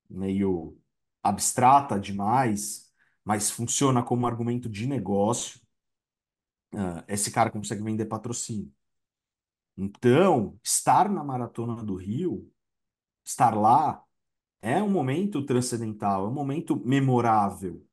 [0.09, 0.79] meio
[1.23, 2.91] abstrata demais,
[3.25, 5.61] mas funciona como argumento de negócio,
[6.75, 8.73] ah, esse cara consegue vender patrocínio.
[9.77, 12.53] Então, estar na Maratona do Rio,
[13.25, 14.05] estar lá,
[14.63, 17.87] é um momento transcendental, é um momento memorável.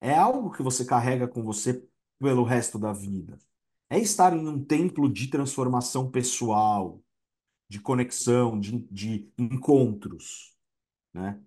[0.00, 1.86] É algo que você carrega com você
[2.18, 3.38] pelo resto da vida.
[3.88, 7.02] É estar em um templo de transformação pessoal,
[7.68, 10.56] de conexão, de, de encontros,
[11.12, 11.40] né?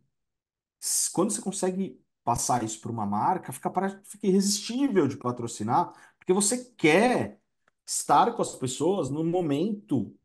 [1.14, 3.72] Quando você consegue passar isso para uma marca, fica,
[4.04, 7.40] fica irresistível de patrocinar, porque você quer
[7.86, 10.16] estar com as pessoas no momento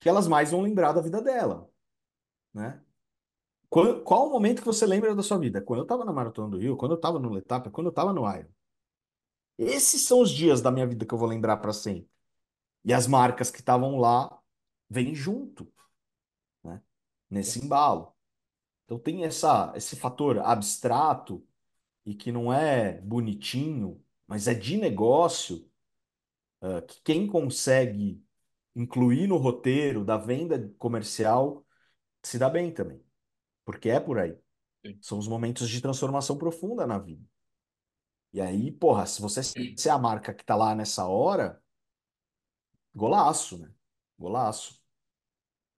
[0.00, 1.70] que elas mais vão lembrar da vida dela,
[2.52, 2.82] né?
[3.74, 5.60] Qual, qual o momento que você lembra da sua vida?
[5.60, 8.12] Quando eu estava na Maratona do Rio, quando eu estava no Letap, quando eu estava
[8.12, 8.48] no Iron.
[9.58, 12.08] Esses são os dias da minha vida que eu vou lembrar para sempre.
[12.84, 14.40] E as marcas que estavam lá
[14.88, 15.66] vêm junto,
[16.62, 16.80] né?
[17.28, 18.14] Nesse embalo.
[18.84, 21.44] Então tem essa, esse fator abstrato
[22.06, 25.68] e que não é bonitinho, mas é de negócio,
[26.62, 28.24] eh, que quem consegue
[28.76, 31.66] incluir no roteiro da venda comercial
[32.22, 33.04] se dá bem também,
[33.64, 34.36] porque é por aí.
[34.84, 35.00] Sim.
[35.00, 37.24] São os momentos de transformação profunda na vida.
[38.34, 41.62] E aí, porra, se você ser a marca que tá lá nessa hora,
[42.94, 43.70] golaço, né?
[44.18, 44.82] Golaço.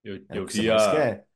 [0.03, 1.27] Eu, É o eu que você vi mais a, quer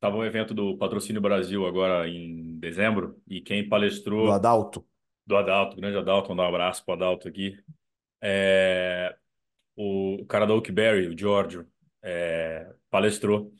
[0.00, 3.68] tava um evento do Patrocínio Brasil agora em dezembro e quem
[4.16, 4.86] do palestrou Adalto.
[5.26, 7.58] do Adalto, grande Adalto, mandar um abraço pro Adalto aqui.
[8.22, 9.16] É,
[9.76, 11.68] o, o cara da Oakberry, o Giorgio,
[12.02, 13.52] é, palestrou.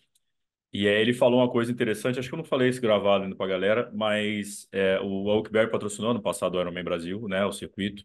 [0.73, 3.37] E aí ele falou uma coisa interessante, acho que eu não falei isso gravado ainda
[3.37, 8.05] pra galera, mas é, o Oakberry patrocinou no passado o Ironman Brasil, né, o circuito.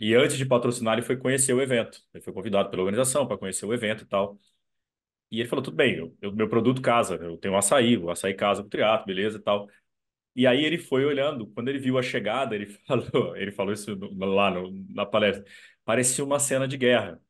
[0.00, 2.02] E antes de patrocinar, ele foi conhecer o evento.
[2.14, 4.38] Ele foi convidado pela organização para conhecer o evento e tal.
[5.30, 8.10] E ele falou: tudo bem, eu, eu- meu produto casa, eu tenho um açaí, o
[8.10, 9.68] açaí casa com o triatlo, beleza e tal.
[10.36, 13.96] E aí ele foi olhando, quando ele viu a chegada, ele falou, ele falou isso
[14.18, 15.44] lá no- na palestra,
[15.84, 17.20] parecia uma cena de guerra.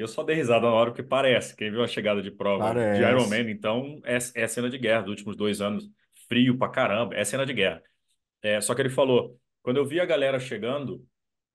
[0.00, 1.54] Eu só dei risada na hora porque parece.
[1.54, 3.44] Quem viu a chegada de prova de Iron Parece.
[3.44, 5.88] Man, então é, é cena de guerra dos últimos dois anos,
[6.28, 7.82] frio pra caramba, é cena de guerra.
[8.42, 11.04] É, só que ele falou: quando eu vi a galera chegando,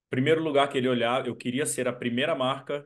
[0.09, 2.85] primeiro lugar que ele olhar, eu queria ser a primeira marca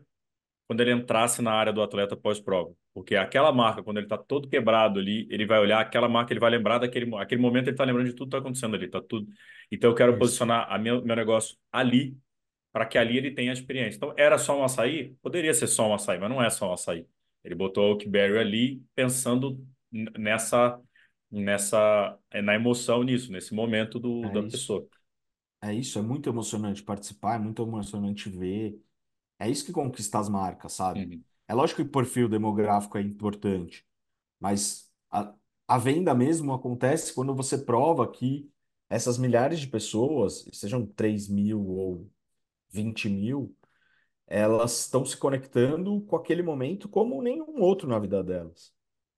[0.67, 2.71] quando ele entrasse na área do atleta pós-prova.
[2.93, 6.39] Porque aquela marca, quando ele está todo quebrado ali, ele vai olhar aquela marca, ele
[6.39, 9.01] vai lembrar daquele aquele momento, ele está lembrando de tudo que está acontecendo ali, tá
[9.01, 9.27] tudo.
[9.71, 10.19] Então eu quero isso.
[10.19, 12.15] posicionar a meu, meu negócio ali,
[12.71, 13.97] para que ali ele tenha a experiência.
[13.97, 15.15] Então era só um açaí?
[15.21, 17.07] Poderia ser só um açaí, mas não é só um açaí.
[17.43, 20.79] Ele botou o Oakberry ali pensando nessa,
[21.31, 24.47] nessa, é, na emoção nisso, nesse momento do, É da isso.
[24.51, 24.87] pessoa.
[25.61, 25.99] É isso.
[25.99, 28.81] É muito emocionante participar, é muito emocionante ver.
[29.39, 31.09] É isso que conquista as marcas, sabe?
[31.09, 31.23] Uhum.
[31.47, 33.85] É lógico que o perfil demográfico é importante,
[34.39, 35.35] mas a,
[35.67, 38.51] a venda mesmo acontece quando você prova que
[38.89, 42.11] essas milhares de pessoas, sejam 3 mil ou
[42.69, 43.55] 20 mil,
[44.27, 48.71] elas estão se conectando com aquele momento como nenhum outro na vida delas.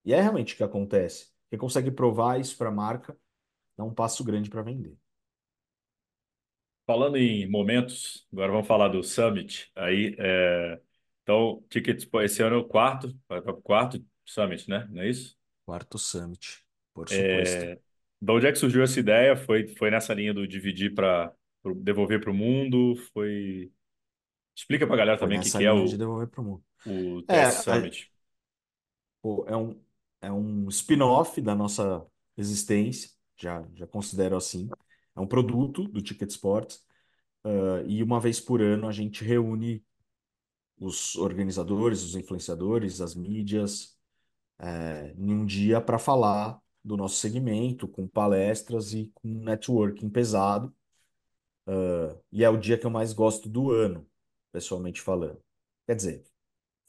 [0.06, 1.32] E é realmente o que acontece.
[1.50, 3.18] Quem consegue provar isso para a marca
[3.78, 4.98] dá um passo grande para vender.
[6.88, 9.70] Falando em momentos, agora vamos falar do Summit.
[9.76, 10.82] Aí, é,
[11.24, 14.88] então, Tickets, esse ano é o quarto, vai para o quarto Summit, né?
[14.90, 15.38] Não é isso?
[15.66, 17.64] Quarto Summit, por supuesto.
[17.64, 17.80] É,
[18.22, 19.36] da onde é que surgiu essa ideia?
[19.36, 21.34] Foi, foi nessa linha do dividir para
[21.76, 22.96] devolver para o mundo?
[23.14, 23.72] Foi.
[24.56, 26.42] Explica para a galera Foi também o que, que é linha de o, devolver para
[26.42, 26.64] o mundo.
[26.86, 28.12] o É, TS a- Summit.
[29.22, 29.80] pô, é um,
[30.22, 32.06] é um spin-off da nossa
[32.38, 34.74] existência, já, já considero assim.
[35.16, 36.86] É um produto do Ticket Sports,
[37.44, 39.84] ah, e uma vez por ano a gente reúne
[40.80, 43.98] os organizadores, os influenciadores, as mídias,
[44.78, 50.74] é, em um dia para falar do nosso segmento, com palestras e com networking pesado.
[52.32, 54.08] E é o dia que eu mais gosto do ano,
[54.52, 55.42] pessoalmente falando.
[55.88, 56.24] Quer dizer,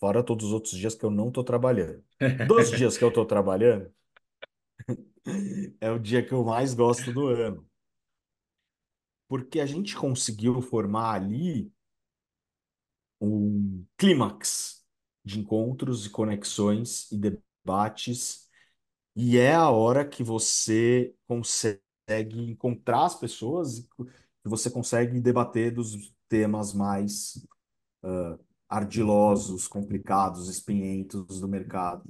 [0.00, 2.04] fora todos os outros dias que eu não estou trabalhando.
[2.48, 3.92] Dos dias que eu estou trabalhando,
[5.80, 7.66] é o dia que eu mais gosto do ano.
[9.28, 11.72] Porque a gente conseguiu formar ali
[13.20, 14.84] um clímax
[15.24, 18.48] de encontros e conexões e debates,
[19.14, 21.70] e é a hora que você consegue
[22.50, 23.88] encontrar as pessoas
[24.42, 27.46] que você consegue debater dos temas mais
[28.68, 32.02] ardilosos, complicados, espinhentos do mercado.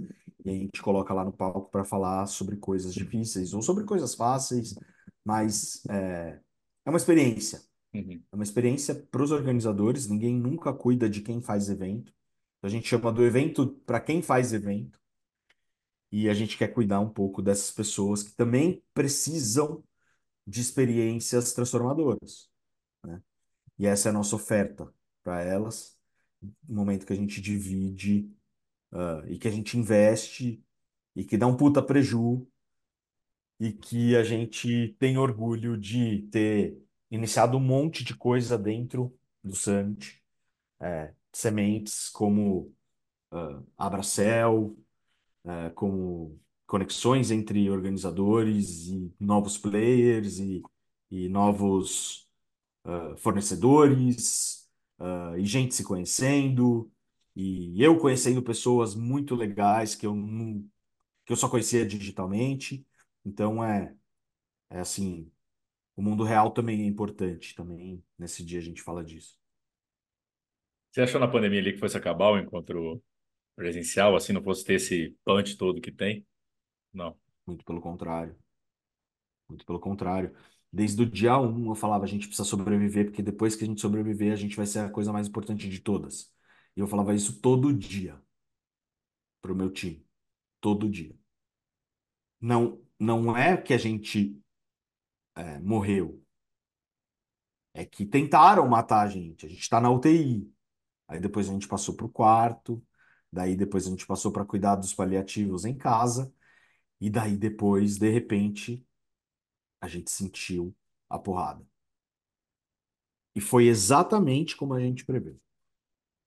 [0.45, 4.15] E a gente coloca lá no palco para falar sobre coisas difíceis ou sobre coisas
[4.15, 4.75] fáceis,
[5.25, 6.41] mas é,
[6.85, 7.61] é uma experiência.
[7.93, 8.23] Uhum.
[8.33, 10.09] É uma experiência para os organizadores.
[10.09, 12.13] Ninguém nunca cuida de quem faz evento.
[12.63, 15.01] A gente chama do evento para quem faz evento.
[16.11, 19.83] E a gente quer cuidar um pouco dessas pessoas que também precisam
[20.47, 22.51] de experiências transformadoras,
[23.05, 23.23] né?
[23.79, 25.97] E essa é a nossa oferta para elas,
[26.69, 28.31] no momento que a gente divide,
[28.93, 30.63] ah, e que a gente investe
[31.17, 32.47] e que dá um puta preju
[33.59, 36.79] e que a gente tem orgulho de ter
[37.11, 40.23] iniciado um monte de coisa dentro do Summit,
[40.81, 42.75] é, sementes como
[43.33, 44.77] uh, Abracel,
[45.45, 46.41] uh, como
[46.73, 50.63] conexões entre organizadores e novos players e,
[51.11, 52.27] e novos
[52.87, 54.67] uh, fornecedores
[54.99, 56.91] uh, e gente se conhecendo
[57.37, 60.67] e eu conhecendo pessoas muito legais que eu não,
[61.27, 62.87] que eu só conhecia digitalmente.
[63.23, 63.95] Então é,
[64.71, 65.31] é assim,
[65.95, 69.39] o mundo real também é importante, também nesse dia a gente fala disso.
[70.91, 73.03] Você achou na pandemia ali que fosse acabar o encontro
[73.55, 76.27] presencial, assim, não fosse ter esse punch todo que tem?
[76.93, 77.17] Não.
[77.47, 78.37] Muito pelo contrário.
[79.49, 80.35] Muito pelo contrário.
[80.73, 83.81] Desde o dia um eu falava, a gente precisa sobreviver, porque depois que a gente
[83.81, 86.33] sobreviver, a gente vai ser a coisa mais importante de todas.
[86.77, 88.21] E eu falava isso todo dia
[89.41, 90.05] pro meu time.
[90.61, 91.15] Todo dia.
[92.41, 94.39] Não, não é que a gente
[95.37, 96.23] é, morreu.
[97.75, 99.47] É que tentaram matar a gente.
[99.47, 100.53] A gente está na UTI.
[101.09, 102.83] Aí depois a gente passou para o quarto.
[103.33, 106.33] Daí depois a gente passou para cuidar dos paliativos em casa.
[107.03, 108.81] E daí depois, de repente,
[109.81, 110.73] a gente sentiu
[111.11, 111.67] a porrada.
[113.35, 115.37] E foi exatamente como a gente previu.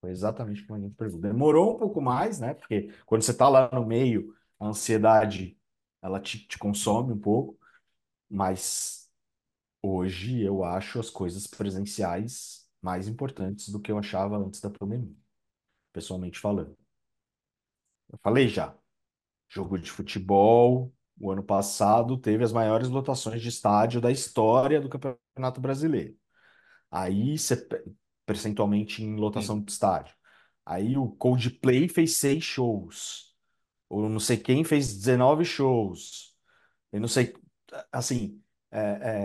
[0.01, 1.17] Foi exatamente como a gente previu.
[1.17, 2.55] Demorou um pouco mais, né?
[2.55, 5.57] Porque quando você está lá no meio, a ansiedade
[6.01, 7.57] ela te, te consome um pouco.
[8.29, 9.09] Mas
[9.81, 15.15] hoje eu acho as coisas presenciais mais importantes do que eu achava antes da pandemia,
[15.93, 16.77] pessoalmente falando.
[18.11, 18.77] Eu falei já,
[19.49, 24.89] jogo de futebol, o ano passado teve as maiores lotações de estádio da história do
[24.89, 26.15] Campeonato Brasileiro.
[26.91, 27.35] Aí,
[28.25, 30.15] percentualmente em lotação de estádio.
[30.65, 33.35] Aí o Coldplay fez seis shows.
[33.89, 36.35] Ou não sei quem fez 19 shows.
[36.91, 37.33] Eu não sei.
[37.91, 38.41] Assim,
[38.71, 38.79] é,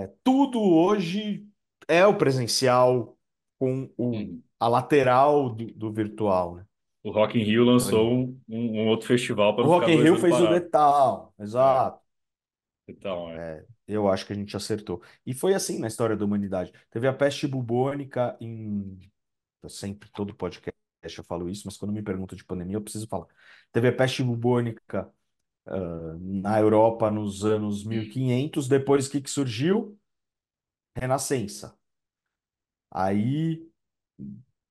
[0.05, 1.47] é, tudo hoje
[1.89, 3.18] é o presencial
[3.59, 4.12] com o,
[4.59, 6.66] a lateral do, do virtual, né?
[7.03, 10.34] O Rock in Rio lançou um, um outro festival para O Rock in Rio fez
[10.34, 10.61] o parado.
[10.61, 12.01] Detal, É, exato.
[12.88, 13.59] então, é.
[13.59, 15.03] É, eu acho que a gente acertou.
[15.24, 16.72] E foi assim na história da humanidade.
[16.90, 18.98] Teve a peste bubônica em.
[19.62, 20.74] Eu sempre, todo podcast
[21.16, 23.26] eu falo isso, mas quando me perguntam de pandemia, eu preciso falar.
[23.72, 25.11] Teve a peste bubônica
[25.66, 28.68] ah, na Europa nos anos 1500.
[28.68, 29.98] Depois, o que que surgiu?
[30.96, 31.76] Renascença.
[32.90, 33.68] Aí,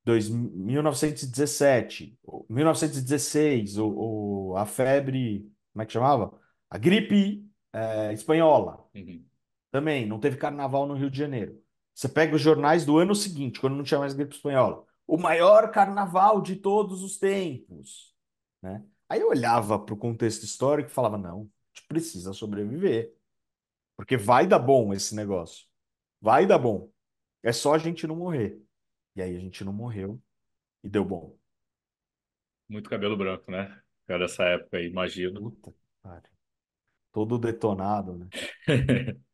[0.10, 5.42] dois, 1917, ou 1916, o, o- a febre,
[5.74, 6.40] como é que chamava?
[6.70, 8.86] A gripe eh, espanhola.
[8.96, 9.26] Uhum.
[9.72, 11.62] Também, não teve carnaval no Rio de Janeiro.
[11.94, 14.84] Você pega os jornais do ano seguinte, quando não tinha mais gripe espanhola.
[15.08, 18.14] O maior carnaval de todos os tempos,
[18.62, 18.84] né?
[19.08, 23.14] Aí eu olhava para o contexto histórico e falava, não, a gente precisa sobreviver.
[23.96, 25.66] Porque vai dar bom esse negócio.
[26.22, 26.92] Vai dar bom.
[27.44, 28.62] É só a gente não morrer.
[29.16, 30.22] E aí a gente não morreu
[30.84, 31.38] e deu bom.
[32.68, 33.82] Muito cabelo branco, né?
[34.06, 35.52] Cara, dessa época aí, imagino.
[35.52, 36.30] Puta, cara.
[37.12, 38.28] Todo detonado, né?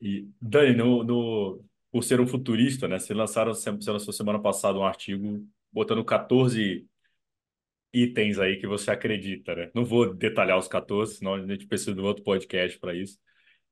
[0.00, 2.98] E, Dani, no, no, por ser um futurista, né?
[2.98, 6.86] Vocês lançaram, você lançou semana passada um artigo botando 14
[7.92, 9.70] itens aí que você acredita, né?
[9.74, 13.18] Não vou detalhar os 14, senão a gente precisa de um outro podcast para isso.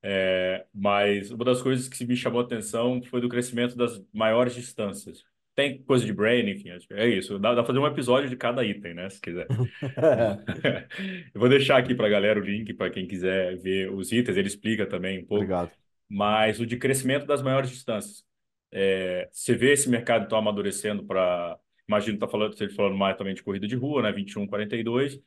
[0.02, 4.54] É, mas uma das coisas que me chamou a atenção foi do crescimento das maiores
[4.54, 5.24] distâncias.
[5.54, 7.38] Tem coisa de brain, enfim, é isso.
[7.38, 9.08] Dá, dá pra fazer um episódio de cada item, né?
[9.08, 9.46] Se quiser.
[11.34, 14.36] Eu vou deixar aqui para a galera o link para quem quiser ver os itens.
[14.36, 15.44] Ele explica também um pouco.
[15.44, 15.70] Obrigado.
[16.08, 18.22] Mas o de crescimento das maiores distâncias.
[18.70, 21.58] É, você vê esse mercado então amadurecendo para.
[21.88, 24.12] Imagino que tá falando, você falando mais também de corrida de rua, né?
[24.12, 25.18] 21, 42.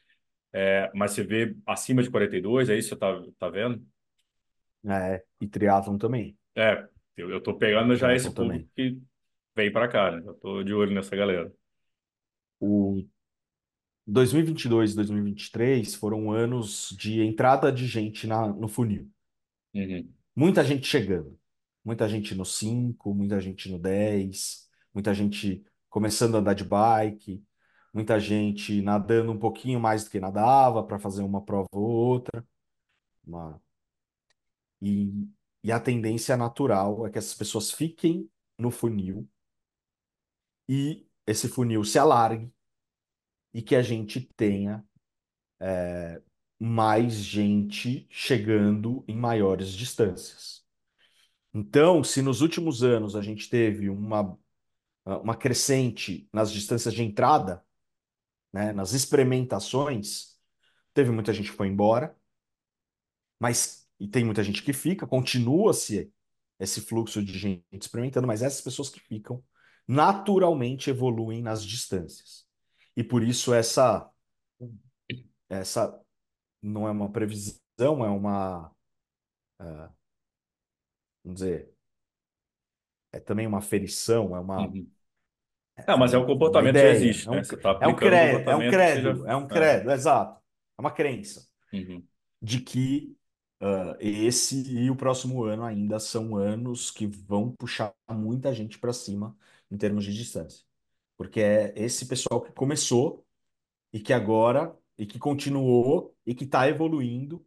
[0.53, 3.83] É, mas você vê acima de 42, é isso que você tá, tá vendo?
[4.85, 6.37] É, e triatlon também.
[6.55, 8.95] É, eu, eu tô pegando já esse público também.
[8.95, 9.01] que
[9.55, 10.23] vem para cá, né?
[10.25, 11.51] Eu tô de olho nessa galera.
[12.59, 13.03] O
[14.07, 19.09] 2022 e 2023 foram anos de entrada de gente na, no funil.
[19.73, 20.11] Uhum.
[20.35, 21.37] Muita gente chegando.
[21.83, 27.43] Muita gente no 5, muita gente no 10, muita gente começando a andar de bike,
[27.93, 32.45] muita gente nadando um pouquinho mais do que nadava para fazer uma prova ou outra.
[33.25, 33.61] Uma...
[34.81, 35.27] E,
[35.63, 39.27] e a tendência natural é que essas pessoas fiquem no funil
[40.67, 42.51] e esse funil se alargue
[43.53, 44.85] e que a gente tenha
[45.59, 46.21] é,
[46.59, 50.63] mais gente chegando em maiores distâncias.
[51.53, 54.37] Então, se nos últimos anos a gente teve uma,
[55.05, 57.63] uma crescente nas distâncias de entrada,
[58.53, 60.37] né, nas experimentações,
[60.93, 62.15] teve muita gente que foi embora,
[63.39, 66.11] mas e tem muita gente que fica, continua-se
[66.59, 69.43] esse fluxo de gente experimentando, mas essas pessoas que ficam
[69.87, 72.45] naturalmente evoluem nas distâncias.
[72.95, 74.09] E por isso essa
[75.49, 75.99] essa
[76.61, 78.69] não é uma previsão, é uma
[79.61, 79.93] uh,
[81.23, 81.69] vamos dizer
[83.11, 84.91] é também uma ferição, é uma Uhum.
[85.87, 87.41] É, mas é um uma comportamento que existe, é né?
[87.41, 88.73] um, Você está é um aplicando um credo, é um já.
[88.73, 89.49] credo, é um É.
[89.49, 90.41] credo, exato.
[90.77, 92.07] É uma crença Uhum.
[92.41, 93.17] de que
[93.59, 98.93] ah, esse e o próximo ano ainda são anos que vão puxar muita gente para
[98.93, 99.37] cima
[99.71, 100.65] em termos de distância.
[101.17, 103.25] Porque é esse pessoal que começou
[103.93, 107.45] e que agora, e que continuou, e que está evoluindo,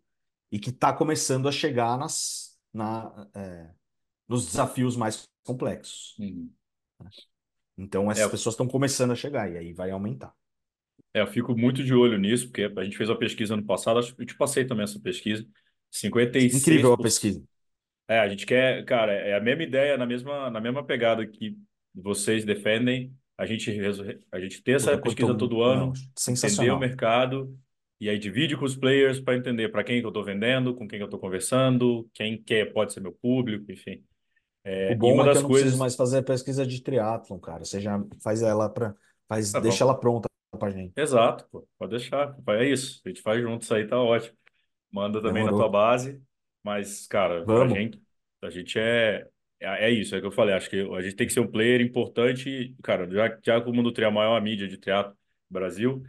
[0.50, 3.70] e que está começando a chegar nas, na, é,
[4.28, 6.16] nos desafios mais complexos.
[6.18, 6.54] Uhum.
[7.76, 10.34] Então, É, essas pessoas estão começando a chegar, e aí vai aumentar.
[11.14, 13.98] é, eu fico muito de olho nisso, porque a gente fez uma pesquisa ano passado,
[13.98, 15.46] acho que eu te passei também essa pesquisa.
[16.52, 17.00] Incrível a 56%.
[17.00, 17.42] pesquisa.
[18.08, 21.56] É, a gente quer, cara, é a mesma ideia, na mesma, na mesma pegada que
[21.94, 23.16] vocês defendem.
[23.38, 23.70] A gente,
[24.32, 27.58] a gente tem essa Puta, pesquisa todo não, ano, entender o mercado,
[28.00, 30.86] e aí divide com os players para entender para quem que eu estou vendendo, com
[30.88, 34.04] quem que eu estou conversando, quem quer pode ser meu público, enfim.
[34.86, 35.78] O É, e bom uma é que eu das não preciso coisas.
[35.78, 37.64] mais fazer a pesquisa de triatlon, cara.
[37.64, 38.94] Você já faz ela para,
[39.28, 40.28] faz, Ah, deixa ela pronta
[40.58, 40.94] pra gente.
[40.96, 42.36] Exato, pô, pode deixar.
[42.48, 44.36] É isso, a gente faz junto, isso aí tá ótimo.
[44.92, 45.70] Manda também na tua Demorou.
[45.70, 46.22] base,
[46.62, 47.78] mas, cara, pra Vamos.
[47.80, 48.00] gente,
[48.42, 49.28] a gente é,
[49.60, 51.40] é, é isso, é o que eu falei, acho que a gente tem que ser
[51.40, 55.12] um player importante, cara, já, já que o mundo tri a maior mídia de triatlo
[55.50, 56.02] no Brasil,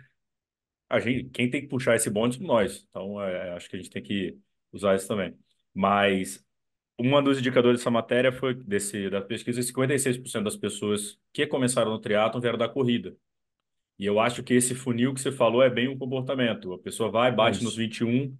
[0.89, 3.79] a gente, quem tem que puxar esse bonde somos nós, então é, acho que a
[3.79, 4.37] gente tem que
[4.71, 5.37] usar isso também.
[5.73, 6.43] Mas
[6.99, 11.99] um dos indicadores dessa matéria foi, desse, da pesquisa, 56% das pessoas que começaram no
[12.01, 13.15] triatlo vieram da corrida.
[13.99, 16.73] E eu acho que esse funil que você falou é bem um comportamento.
[16.73, 17.77] A pessoa vai, É bate nos isso.
[17.77, 18.37] 21,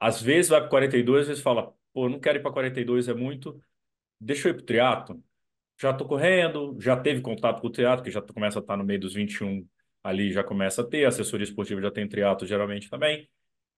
[0.00, 3.14] às vezes vai para 42, às vezes fala, pô, não quero ir para 42, é
[3.14, 3.60] muito,
[4.20, 5.24] deixa eu ir para o triatlo.
[5.80, 8.84] Já estou correndo, já teve contato com o triatlo, que já começa a estar no
[8.84, 9.66] meio dos 21
[10.02, 13.28] ali, já começa a ter, assessoria esportiva já tem triatlo geralmente também.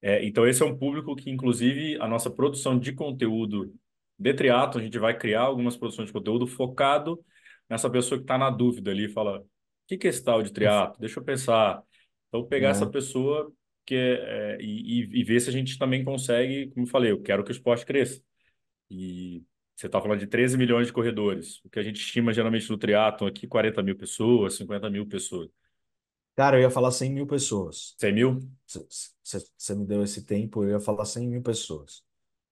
[0.02, 3.74] É, então esse é um público que, inclusive, a nossa produção de conteúdo
[4.18, 7.22] de triatlo, a gente vai criar algumas produções de conteúdo focado
[7.68, 9.46] nessa pessoa que está na dúvida ali, fala, o
[9.86, 10.98] que que é esse tal de triatlo?
[11.00, 11.82] Deixa eu pensar.
[12.28, 12.88] Então pegar essa É.
[12.90, 13.52] pessoa
[13.90, 17.44] que é, e, e- ver se a gente também consegue, como eu falei, eu quero
[17.44, 18.22] que o esporte cresça.
[18.90, 19.44] E
[19.76, 21.60] você está falando de 13 milhões de corredores.
[21.64, 25.50] O que a gente estima geralmente no triatlon aqui, 40 mil pessoas, 50 mil pessoas.
[26.36, 27.96] Cara, eu ia falar 100 mil pessoas.
[27.98, 28.40] 100 mil?
[29.56, 32.02] Você me deu esse tempo, eu ia falar 100 mil pessoas.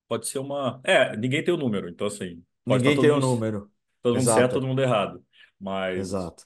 [0.09, 0.81] Pode ser uma...
[0.85, 3.73] É, ninguém tem o número, então assim, Ninguém todo tem o número.
[4.03, 5.25] todo mundo certo, todo Exato, mundo errado.
[5.61, 6.45] Mas exato.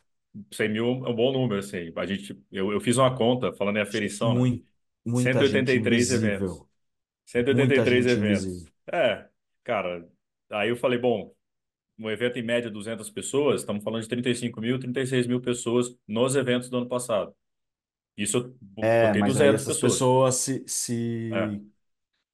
[0.52, 1.92] 100 mil é um bom número, assim.
[1.96, 4.44] A gente, eu, eu fiz uma conta, falando em aferição, né?
[5.04, 6.62] Mui- muita gente 183 eventos.
[6.62, 6.68] invisível.
[7.26, 8.18] 183 Muita gente eventos.
[8.18, 8.72] invisível.
[8.92, 9.28] É,
[9.64, 10.08] cara,
[10.50, 11.34] aí eu falei, bom,
[11.98, 16.36] um evento em média 200 pessoas, estamos falando de 35 mil, 36 mil pessoas nos
[16.36, 17.34] eventos do ano passado.
[18.16, 20.02] Isso eu bo- É, botei mas aí 200 essas pessoas.
[20.02, 20.64] pessoas se,
[21.30, 21.62] É, se,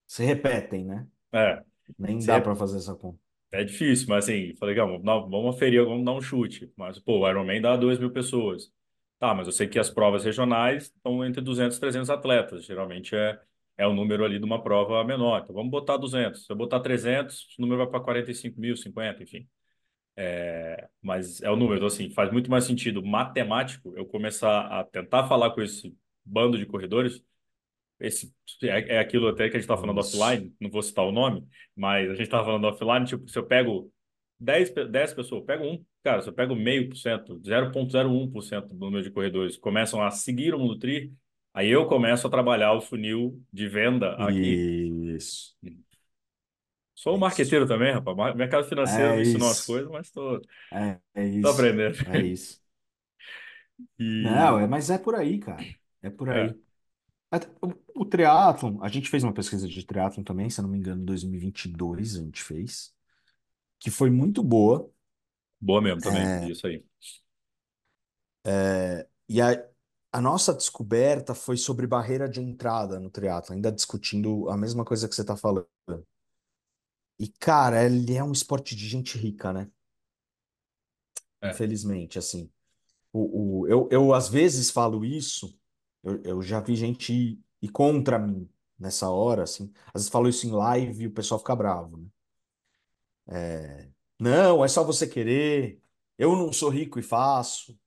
[0.07, 1.09] se repetem, né?
[1.33, 1.64] é.
[1.99, 3.21] Nem Se dá re- para fazer essa conta.
[3.51, 6.71] É difícil, mas assim, falei, "Gão, vamos, dar- vamos aferir, vamos dar um chute.
[6.77, 8.71] Mas, pô, o Ironman dá 2 mil pessoas.
[9.19, 12.64] Tá, mas eu sei que as provas regionais estão entre 200 e 300 atletas.
[12.64, 13.39] Geralmente é,
[13.77, 15.41] é o número ali de uma prova menor.
[15.43, 16.47] Então vamos botar 200.
[16.47, 19.49] Se eu botar 300, o número vai para 45 mil, 50, enfim.
[20.16, 21.77] É, mas é o número.
[21.77, 26.59] Então, assim, faz muito mais sentido matemático eu começar a tentar falar com esse bando
[26.59, 27.23] de corredores
[28.01, 30.16] esse é, é aquilo até que a gente estava falando Isso.
[30.16, 31.47] offline, não vou citar o nome,
[31.77, 33.93] mas a gente estava falando offline, tipo, se eu pego
[34.39, 38.69] 10, pe- 10 pessoas, eu pego um, cara, se eu pego meio por cento, 0,01%
[38.69, 41.13] do número de corredores começam a seguir o Mundo Tri,
[41.55, 44.67] aí eu começo a trabalhar o funil de venda aqui.
[45.17, 45.57] Isso.
[46.95, 48.35] Sou um É marqueteiro também, rapaz.
[48.37, 50.41] Mercado financeiro É ensinou as coisas, mas tô,
[50.73, 51.97] É, é tô aprendendo.
[52.05, 52.61] É isso.
[53.99, 55.69] E Não, é, mas é por aí, cara.
[56.03, 56.61] É por é, aí.
[57.31, 60.71] Até O, o triatlon, a gente fez uma pesquisa de triatlon também, se eu não
[60.71, 62.95] me engano, em 2022 a gente fez,
[63.81, 64.91] que foi muito boa.
[65.61, 66.85] Boa mesmo também, É, isso aí.
[68.47, 69.49] é, e a,
[70.13, 75.09] a nossa descoberta foi sobre barreira de entrada no triatlon, ainda discutindo a mesma coisa
[75.09, 75.69] que você está falando.
[77.19, 79.71] E, cara, ele é um esporte de gente rica, né?
[81.41, 81.51] É.
[81.51, 82.51] Infelizmente, assim.
[83.13, 85.59] O, o, eu, eu, às vezes, falo isso,
[86.05, 88.49] eu, eu já vi gente ir, ir contra mim
[88.79, 89.73] nessa hora, assim.
[89.89, 92.07] Às vezes falo isso em live e o pessoal fica bravo, né?
[94.19, 95.81] Não, é só você querer.
[96.16, 97.79] Eu não sou rico e faço,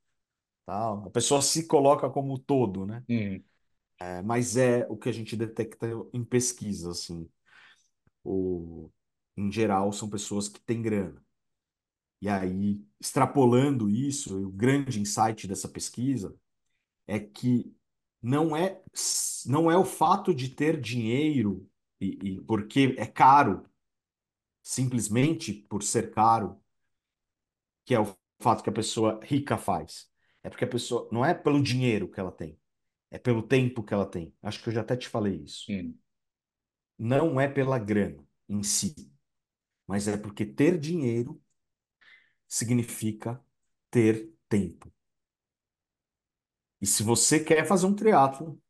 [0.66, 1.08] tal.
[1.08, 3.06] A pessoa se coloca como todo, né?
[3.10, 3.44] Uhum.
[4.00, 7.30] É, mas é o que a gente detecta em pesquisa, assim.
[8.24, 8.90] o,
[9.38, 11.24] em geral, são pessoas que têm grana.
[12.22, 16.36] E aí, extrapolando isso, o grande insight dessa pesquisa
[17.08, 17.74] é que
[18.22, 18.82] não é,
[19.46, 21.70] não é o fato de ter dinheiro
[22.02, 23.64] e, e porque é caro,
[24.62, 26.62] simplesmente por ser caro,
[27.86, 30.10] que é o fato que a pessoa rica faz.
[30.44, 32.60] É porque a pessoa não é pelo dinheiro que ela tem,
[33.12, 34.34] é pelo tempo que ela tem.
[34.42, 35.72] Acho que eu já até te falei isso.
[35.72, 35.96] Hum.
[36.98, 39.12] Não é pela grana em si,
[39.88, 41.42] mas é porque ter dinheiro
[42.48, 43.44] significa
[43.90, 44.92] ter tempo.
[46.82, 48.62] E se você quer fazer um triatlo,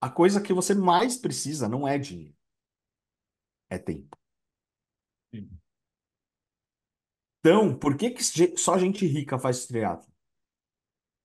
[0.00, 2.36] a coisa que você mais precisa não é dinheiro,
[3.68, 4.19] é tempo.
[5.32, 5.60] Sim.
[7.40, 8.22] Então, por que, que
[8.58, 10.10] só gente rica faz triatlo?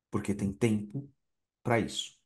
[0.10, 1.08] Porque tem tempo
[1.64, 2.18] para isso.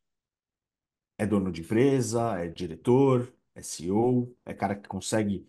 [1.18, 5.48] É dono de empresa, é diretor, é CEO, é cara que consegue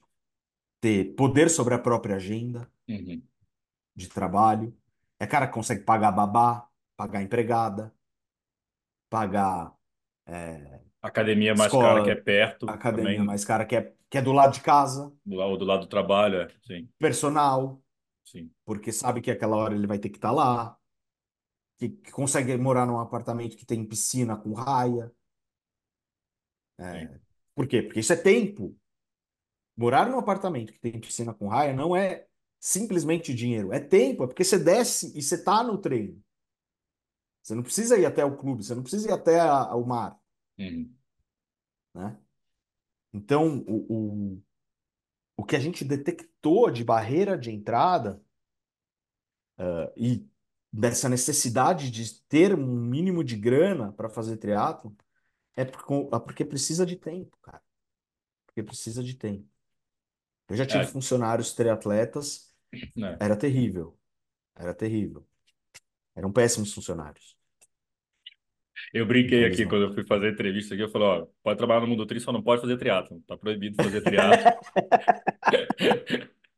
[0.81, 3.23] ter poder sobre a própria agenda Uhum.
[3.95, 4.77] de trabalho,
[5.19, 7.95] é cara que consegue pagar babá, pagar empregada,
[9.09, 9.77] pagar
[10.27, 14.19] é, Academia mais cara que é escola, perto academia também, mais cara que é, que
[14.19, 16.49] é do lado de casa, do lado, do lado do trabalho, é.
[16.67, 17.83] Sim, personal,
[18.25, 20.77] sim, porque sabe que aquela hora ele vai ter que estar lá,
[21.79, 25.11] que, que consegue morar num apartamento que tem piscina com raia.
[26.79, 27.09] sim.
[27.55, 27.83] Por quê?
[27.83, 28.77] Porque isso é tempo.
[29.77, 32.27] Morar num apartamento que tem piscina com raia não é
[32.59, 36.23] simplesmente dinheiro, é tempo, é porque você desce e você está no treino.
[37.43, 40.20] Você não precisa ir até o clube, você não precisa ir até a, o mar,
[40.61, 40.97] Uhum.
[41.95, 42.19] né?
[43.13, 44.43] Então, o, o,
[45.39, 48.23] o que a gente detectou de barreira de entrada
[49.59, 50.29] uh, e
[50.73, 54.97] dessa necessidade de ter um mínimo de grana para fazer triatlo
[55.57, 57.63] é porque, é porque precisa de tempo, cara.
[58.47, 59.49] Porque precisa de tempo.
[60.49, 62.53] Eu já tive É, funcionários triatletas,
[62.95, 63.19] né?
[63.21, 63.99] era terrível.
[64.57, 65.29] Era terrível.
[66.17, 67.39] Eram péssimos funcionários.
[68.93, 71.87] Eu brinquei aqui quando eu fui fazer entrevista aqui, eu falei, ó, pode trabalhar no
[71.87, 73.21] mundo tri, só não pode fazer triatlo.
[73.27, 74.53] Tá proibido fazer triatlo.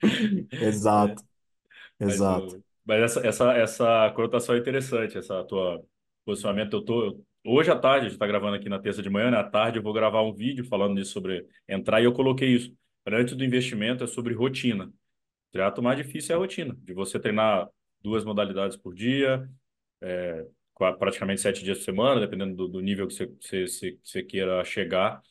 [0.60, 1.22] Exato,
[1.98, 2.56] mas exato.
[2.56, 5.80] o, mas essa, essa, essa conotação é interessante, essa tua
[6.24, 6.74] posicionamento.
[6.74, 9.38] Eu tô, hoje à tarde, a gente está gravando aqui na terça de manhã, né?
[9.38, 12.74] À tarde eu vou gravar um vídeo falando isso sobre entrar e eu coloquei isso.
[13.06, 14.86] Antes do investimento é sobre rotina.
[14.86, 17.68] O triatlo mais difícil é a rotina, de você treinar
[18.00, 19.48] duas modalidades por dia,
[20.00, 20.46] é,
[20.76, 23.26] praticamente sete dias por semana, dependendo do, do nível que você,
[23.66, 25.22] você, você, queira chegar.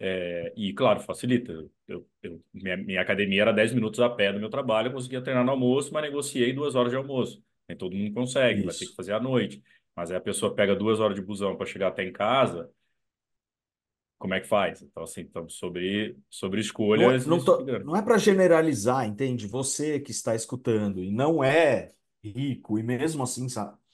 [0.00, 1.52] É, e, claro, facilita.
[1.88, 5.22] Eu, eu- minha, minha academia era 10 minutos a pé do meu trabalho, eu conseguia
[5.22, 7.42] treinar no almoço, mas negociei duas horas de almoço.
[7.68, 8.96] Nem todo mundo consegue, vai ter que Isso.
[8.96, 9.62] fazer à noite.
[9.96, 12.70] Mas aí a pessoa pega duas horas de busão para chegar até em casa,
[14.18, 14.82] como é que faz?
[14.82, 16.60] Então, assim, então, sobre, sobre
[16.94, 19.46] Não, é- escolhas, não, isso tô- não é para generalizar, entende?
[19.46, 23.46] Você que está escutando e não é rico e mesmo assim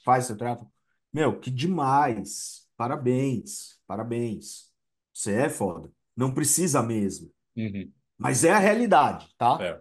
[0.05, 0.67] faz seu trato,
[1.13, 2.67] meu, que demais.
[2.77, 4.71] Parabéns, parabéns.
[5.13, 5.91] Você é foda.
[6.17, 7.31] Não precisa mesmo.
[7.57, 7.91] Uhum.
[8.17, 9.59] Mas é a realidade, tá?
[9.61, 9.81] É.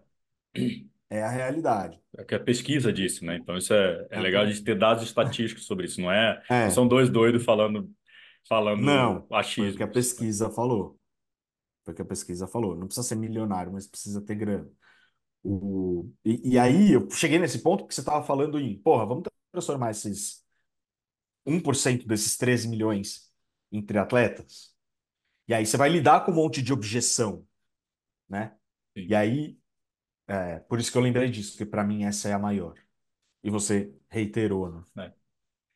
[1.09, 1.97] É a realidade.
[2.17, 3.37] É que a pesquisa disse, né?
[3.37, 6.01] Então, isso é, é É legal a- de ter dados estatísticos sobre isso.
[6.01, 7.89] Não é, não é, são dois doidos falando,
[8.45, 9.25] falando não,
[9.55, 10.99] foi o que a pesquisa falou.
[11.85, 12.75] Foi o que a pesquisa falou.
[12.75, 14.69] Não precisa ser milionário, mas precisa ter grana.
[15.43, 19.23] O, e, e aí eu cheguei nesse ponto que você estava falando em, porra, vamos
[19.51, 20.43] transformar esses
[21.47, 23.31] um por cento desses 13 milhões
[23.71, 24.75] em triatletas?
[25.47, 27.47] E aí você vai lidar com um monte de objeção,
[28.27, 28.55] né?
[28.95, 29.07] Sim.
[29.09, 29.57] E aí,
[30.27, 32.75] é, por isso que eu lembrei disso, porque para mim essa é a maior.
[33.43, 34.83] E você reiterou, né?
[34.95, 35.13] né?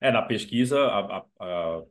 [0.02, 1.84] É, na pesquisa, a, a, a,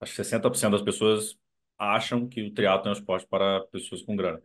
[0.00, 1.36] acho que 60% das pessoas
[1.78, 4.42] acham que o triatlo é um esporte para pessoas com grana.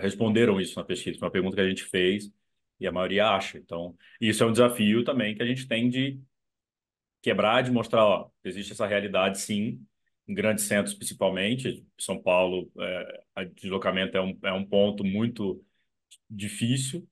[0.00, 2.30] Responderam isso na pesquisa, foi uma pergunta que a gente fez
[2.80, 3.58] e a maioria acha.
[3.58, 6.20] Então, isso é um desafio também que a gente tem de
[7.22, 9.86] quebrar, de mostrar, ó, existe essa realidade sim,
[10.28, 11.86] em grandes centros principalmente.
[11.98, 15.64] São Paulo, é, o deslocamento é um, é um ponto muito
[16.30, 17.08] difícil,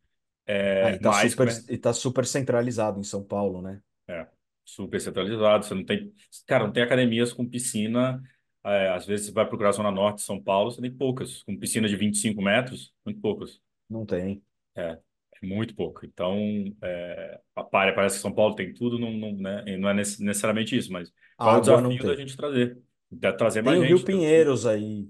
[0.80, 3.82] Ah, é, e tá mas super, e tá super centralizado em São Paulo, né?
[4.08, 4.26] é
[4.64, 5.64] super centralizado.
[5.64, 6.12] Você não tem,
[6.46, 8.22] cara, não tem academias com piscina.
[8.64, 11.42] é, às vezes você vai procurar a Zona Norte de São Paulo, você tem poucas,
[11.44, 13.60] com piscina de 25 metros, muito poucas.
[13.88, 14.42] Não tem.
[14.74, 14.98] É
[15.42, 16.04] muito pouco.
[16.06, 16.36] Então,
[16.82, 19.76] é, a pare- parece que São Paulo tem tudo, não, não, né?
[19.78, 22.78] Não é nece- necessariamente isso, mas qual é o desafio da gente trazer?
[23.10, 24.04] De trazer Tem mais o Rio gente.
[24.04, 25.08] Assim, Pinheiros aí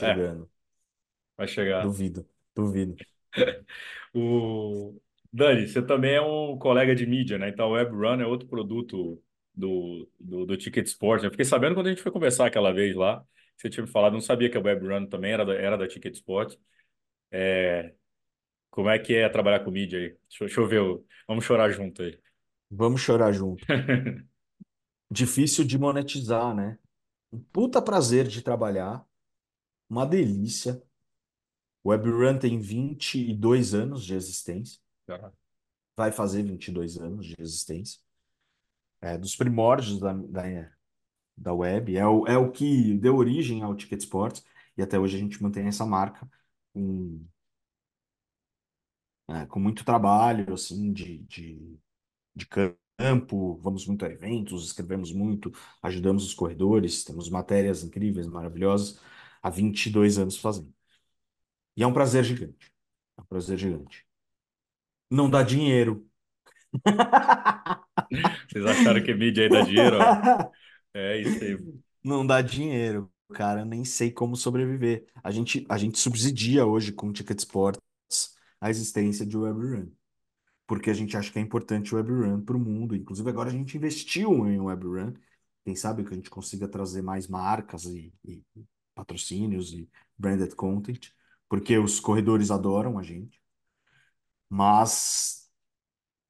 [0.00, 0.50] É, chegando.
[1.36, 1.94] vai chegar.
[1.94, 3.00] Duvido, duvido.
[4.14, 5.00] O
[5.32, 7.48] Dani, você também é um colega de mídia, né?
[7.48, 9.22] Então, o Web Run é outro produto
[9.54, 11.24] do, do, do Ticket Sport.
[11.24, 13.24] Eu fiquei sabendo quando a gente foi conversar aquela vez lá,
[13.56, 15.88] você tinha me falado, não sabia que a Web Run também era da, era da
[15.88, 16.56] Ticket Sport.
[18.74, 20.08] Como é que é trabalhar com mídia aí?
[20.28, 21.00] Deixa, eu- deixa eu ver.
[21.28, 22.18] Vamos chorar junto aí.
[22.68, 23.64] Vamos chorar junto.
[25.08, 26.76] Difícil de monetizar, né?
[27.32, 29.06] Um puta prazer de trabalhar,
[29.88, 30.82] uma delícia.
[31.86, 34.80] WebRun tem 22 anos de existência,
[35.96, 38.00] vai fazer 22 anos de existência.
[39.00, 40.42] É dos primórdios da, da,
[41.36, 44.44] da web, é o, é o que deu origem ao Ticket Sports,
[44.76, 46.28] e até hoje a gente mantém essa marca
[46.72, 47.24] com,
[49.28, 51.78] é, com muito trabalho, assim, de, de,
[52.36, 55.52] de campo, vamos muito a eventos, escrevemos muito,
[55.82, 59.00] ajudamos os corredores, temos matérias incríveis, maravilhosas,
[59.42, 60.72] há 22 anos fazendo.
[61.76, 62.72] E é um prazer gigante.
[63.16, 64.06] É um prazer gigante.
[65.10, 66.06] Não dá dinheiro.
[68.48, 69.98] Vocês acharam que mídia aí dá dinheiro?
[69.98, 70.16] ó?
[70.94, 71.58] É isso aí.
[72.02, 73.64] Não dá dinheiro, cara.
[73.64, 75.06] Nem sei como sobreviver.
[75.22, 77.80] A gente, a gente subsidia hoje com o Ticket Sports
[78.64, 79.90] a existência de WebRun.
[80.66, 82.96] Porque a gente acha que é importante o WebRun para o mundo.
[82.96, 85.12] Inclusive, agora a gente investiu em WebRun.
[85.62, 88.42] Quem sabe que a gente consiga trazer mais marcas e, e
[88.94, 89.86] patrocínios e
[90.16, 91.10] branded content.
[91.46, 93.38] Porque os corredores adoram a gente.
[94.48, 95.50] Mas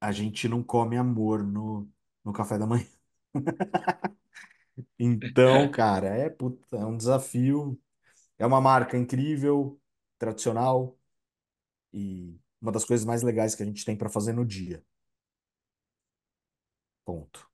[0.01, 1.89] a gente não come amor no,
[2.25, 2.87] no café da manhã.
[4.99, 7.81] Então, cara, é, puta, é um desafio.
[8.37, 9.81] É uma marca incrível,
[10.19, 10.99] tradicional
[11.95, 14.83] e uma das coisas mais legais que a gente tem para fazer no dia.
[17.05, 17.51] Ponto.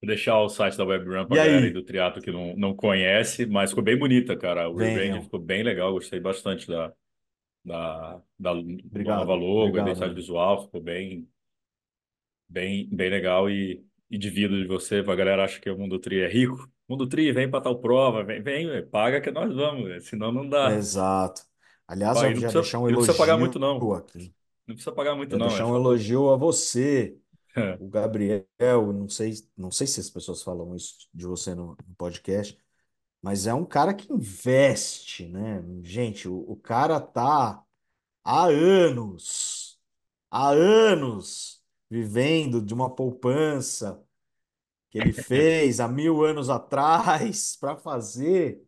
[0.00, 2.74] Vou deixar o site da WebRun E pra galera aí do triatlo que não, não
[2.76, 4.68] conhece, mas ficou bem bonita, cara.
[4.68, 6.92] O rebranding ficou bem legal, gostei bastante da,
[7.64, 10.14] da, da nova Obrigado, logo, a obrigado, identidade amigo.
[10.14, 11.28] visual, ficou bem,
[12.48, 16.20] bem, bem legal e, e divido de você, a galera acha que o Mundo Tri
[16.20, 16.70] é rico.
[16.88, 20.72] Mundo Tri, vem pra tal prova, vem, vem, paga que nós vamos, senão não dá.
[20.72, 21.42] Exato.
[21.86, 23.92] Aliás, E eu não já precisa, deixar um não precisa pagar elogio muito, não.
[23.94, 24.34] aqui.
[24.66, 25.94] Não precisa pagar muito, Já não, é deixar um só por...
[25.94, 27.18] elogio a você,
[27.78, 28.46] o Gabriel.
[28.92, 32.58] Não sei, não sei se as pessoas falam isso de você no, no podcast,
[33.22, 35.62] mas é um cara que investe, né?
[35.82, 37.64] Gente, o, o cara tá
[38.24, 39.80] há anos,
[40.30, 44.04] há anos vivendo de uma poupança
[44.90, 48.62] que ele fez há mil anos atrás para fazer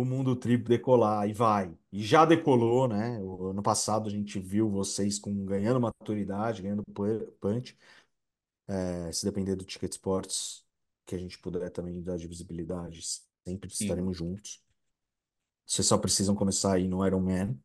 [0.00, 1.76] o mundo trip decolar e vai.
[1.92, 3.18] E já decolou, né?
[3.20, 7.76] O ano passado a gente viu vocês com ganhando maturidade, ganhando pu- punch.
[8.68, 10.64] É, se depender do Ticket Sports,
[11.06, 13.00] que a gente puder também dar de visibilidade,
[13.46, 13.72] sempre Sim.
[13.72, 14.62] estaremos juntos.
[15.66, 17.56] Vocês só precisam começar aí no Ironman.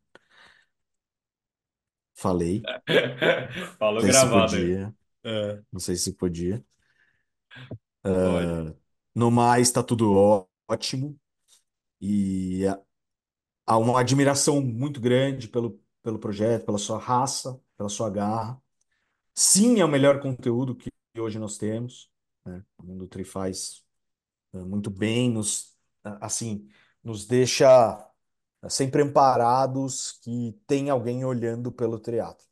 [2.14, 2.70] Falei,
[3.78, 4.72] Falou não sei se gravado aí.
[4.72, 4.94] podia,
[5.24, 6.64] É, não sei se podia.
[8.20, 8.56] pode.
[9.14, 10.12] No mais, está tudo
[10.68, 11.18] ótimo
[12.02, 12.64] e
[13.64, 18.60] há uma admiração muito grande pelo, pelo projeto, pela sua raça, pela sua garra.
[19.34, 22.10] Sim, é o melhor conteúdo que hoje nós temos,
[22.44, 22.64] né?
[22.76, 23.84] O Mundo Tri faz
[24.52, 25.76] eh, muito bem, nos,
[26.20, 26.68] assim,
[27.04, 28.10] nos deixa
[28.62, 32.46] eh, sempre amparados que tem alguém olhando pelo triatlo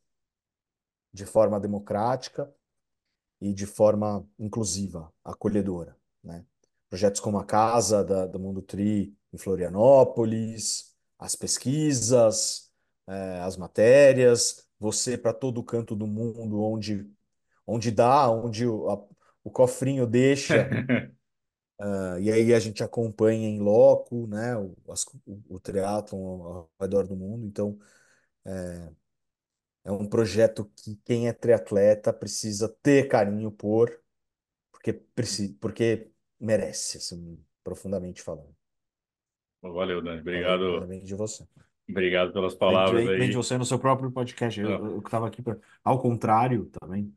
[1.12, 2.54] de forma democrática
[3.40, 6.46] e de forma inclusiva, acolhedora, né?
[6.88, 12.70] Projetos como a Casa da, do Mundo Tri em Florianópolis, as pesquisas,
[13.08, 17.10] eh, as matérias, você para todo canto do mundo onde,
[17.66, 19.06] onde dá, onde o, a-
[19.44, 20.68] o cofrinho deixa,
[21.80, 26.70] ah, e aí a gente acompanha em loco, né, o, as, o, o triatlon ao,
[26.80, 27.46] redor do mundo.
[27.46, 27.78] Então,
[29.84, 33.90] é um projeto que quem é triatleta precisa ter carinho por
[34.72, 34.94] porque,
[35.60, 38.56] porque merece, assim, profundamente falando.
[39.62, 40.20] Valeu, Dani.
[40.20, 41.44] Obrigado, bem de você.
[41.88, 43.36] obrigado pelas palavras bem, bem de aí.
[43.36, 44.58] você no seu próprio podcast.
[44.60, 45.58] Eu, Não, eu, eu tava aqui para.
[45.84, 47.12] Ao contrário, também.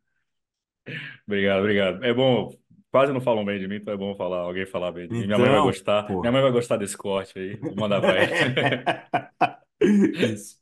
[1.25, 2.03] obrigado, obrigado.
[2.03, 2.49] É bom,
[2.91, 5.25] quase não falam bem de mim, então é bom falar, alguém falar bem de mim.
[5.25, 6.03] Minha mãe vai Então, gostar.
[6.19, 6.31] Minha pô.
[6.31, 7.55] mãe vai gostar desse corte aí.
[7.57, 9.63] Vou mandar pra ela.
[9.81, 10.59] Isso.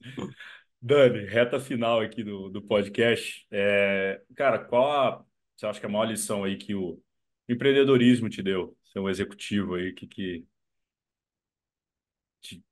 [0.82, 3.45] Dani, reta final aqui do, do podcast.
[3.52, 5.26] É, cara, qual a,
[5.56, 6.99] você acha que é a maior lição aí que o
[7.48, 8.76] empreendedorismo te deu?
[8.86, 10.45] Ser um executivo aí, que que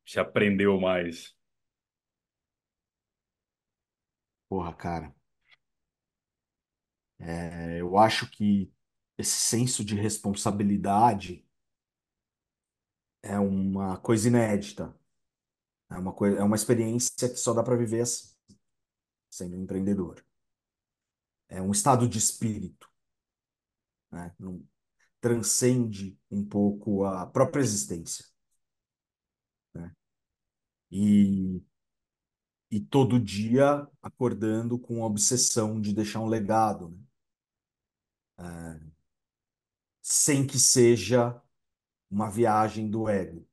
[0.05, 1.35] te aprendeu mais?
[4.47, 5.13] Porra, cara.
[7.19, 8.71] É, eu acho que
[9.17, 11.45] esse senso de responsabilidade
[13.23, 14.95] é uma coisa inédita.
[15.89, 18.29] É uma coisa, é uma experiência que só dá para viver assim,
[19.29, 20.23] sendo um empreendedor.
[21.47, 22.87] É um estado de espírito,
[24.11, 24.33] né?
[24.39, 24.63] Não-
[25.21, 28.25] transcende um pouco a própria existência?
[30.91, 31.61] E,
[32.71, 36.89] e todo dia acordando com a obsessão de deixar um legado,
[38.37, 38.79] né?
[40.01, 41.39] sem que seja
[42.09, 43.47] uma viagem do ego.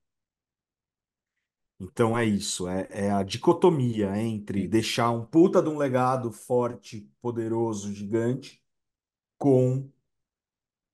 [1.78, 7.10] Então é isso, é, é a dicotomia entre deixar um puta de um legado forte,
[7.20, 8.62] poderoso, gigante,
[9.36, 9.90] com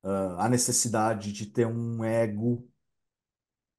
[0.02, 2.68] ah, a necessidade de ter um ego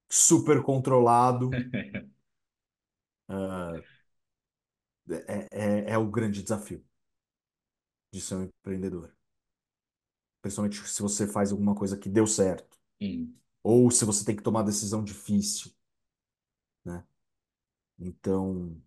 [0.10, 1.50] super controlado.
[3.30, 3.84] É,
[5.90, 6.84] é, é o grande desafio
[8.14, 9.14] de ser um empreendedor.
[10.44, 13.36] Principalmente se você faz alguma coisa que deu certo, Hum.
[13.64, 15.72] ou se você tem que tomar decisão difícil,
[16.86, 17.04] né?
[18.00, 18.82] Então,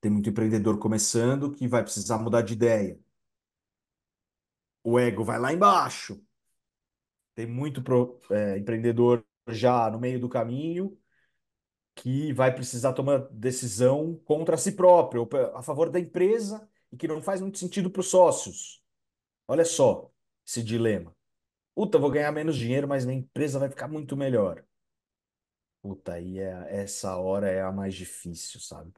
[0.00, 2.98] tem muito empreendedor começando que vai precisar mudar de ideia.
[4.82, 6.18] O ego vai lá embaixo.
[7.34, 10.96] Tem muito pro- é, empreendedor já no meio do caminho
[11.96, 17.08] que vai precisar tomar decisão contra si próprio, ou a favor da empresa, e que
[17.08, 18.82] não faz muito sentido para os sócios.
[19.48, 20.12] Olha só
[20.46, 21.16] esse dilema.
[21.74, 24.64] Puta, vou ganhar menos dinheiro, mas minha empresa vai ficar muito melhor.
[25.82, 28.92] Puta, aí é, essa hora é a mais difícil, sabe?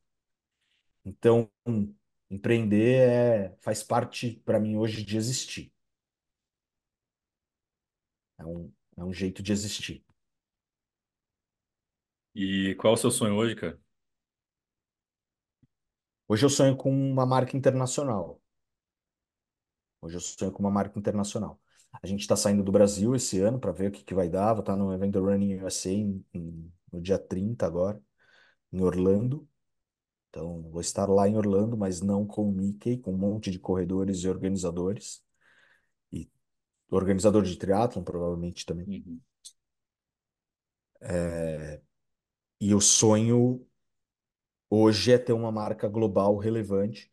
[1.04, 1.50] Então,
[2.30, 5.72] empreender é, faz parte, para mim, hoje, de existir.
[8.38, 10.04] É um, é um jeito de existir.
[12.38, 13.78] E qual é o seu sonho hoje, cara?
[16.26, 18.40] Hoje eu sonho com uma marca internacional.
[20.00, 21.60] Hoje eu sonho com uma marca internacional.
[22.02, 24.52] A gente está saindo do Brasil esse ano para ver o que, que vai dar.
[24.54, 28.00] Vou estar no evento Running USA em- em- no dia 30 agora,
[28.72, 29.48] em Orlando.
[30.30, 33.58] Então, vou estar lá em Orlando, mas não com o Mickey, com um monte de
[33.60, 35.22] corredores e organizadores.
[36.12, 36.30] E
[36.90, 39.04] organizador de triatlon, provavelmente também.
[39.06, 39.20] Uhum.
[42.60, 43.66] E o sonho
[44.70, 47.10] hoje é ter uma marca global relevante.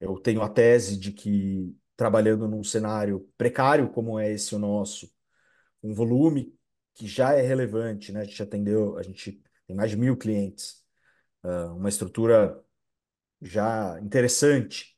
[0.00, 5.10] Eu tenho a tese de que, trabalhando num cenário precário como é esse o nosso,
[5.82, 6.54] um volume
[6.94, 8.22] que já é relevante, né?
[8.22, 10.84] A gente atendeu, a gente tem mais de mil clientes,
[11.44, 12.62] ah, uma estrutura
[13.42, 14.96] já interessante.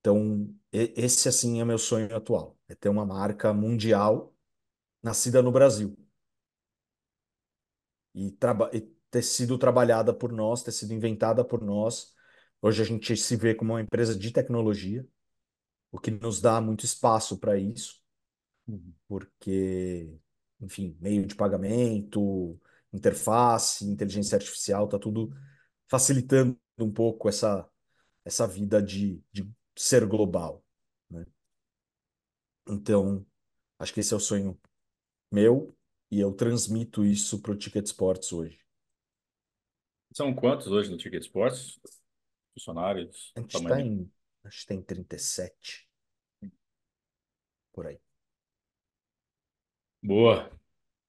[0.00, 4.34] Então, e- esse assim é meu sonho atual, é ter uma marca mundial
[5.02, 5.96] nascida no Brasil
[8.14, 8.36] e,
[8.72, 8.80] e
[9.10, 12.14] ter sido trabalhada por nós, ter sido inventada por nós.
[12.62, 15.06] Hoje a gente se vê como uma empresa de tecnologia,
[15.90, 18.00] o que nos dá muito espaço para isso.
[18.70, 18.94] Uhum.
[19.08, 20.16] porque,
[20.60, 22.58] enfim, meio de pagamento,
[22.92, 25.30] interface, inteligência artificial, tá tudo
[25.88, 27.68] facilitando um pouco essa,
[28.24, 30.64] essa vida de, de ser global,
[31.10, 31.26] né?
[32.68, 33.26] Então,
[33.78, 34.58] acho que esse é o sonho
[35.32, 35.74] meu
[36.10, 38.58] e eu transmito isso para o Ticket Sports hoje.
[40.12, 41.78] São quantos hoje no Ticket Sports?
[42.54, 44.10] Funcionários, A gente está em,
[44.44, 45.88] acho que tem 37
[47.72, 48.00] por aí.
[50.02, 50.50] Boa.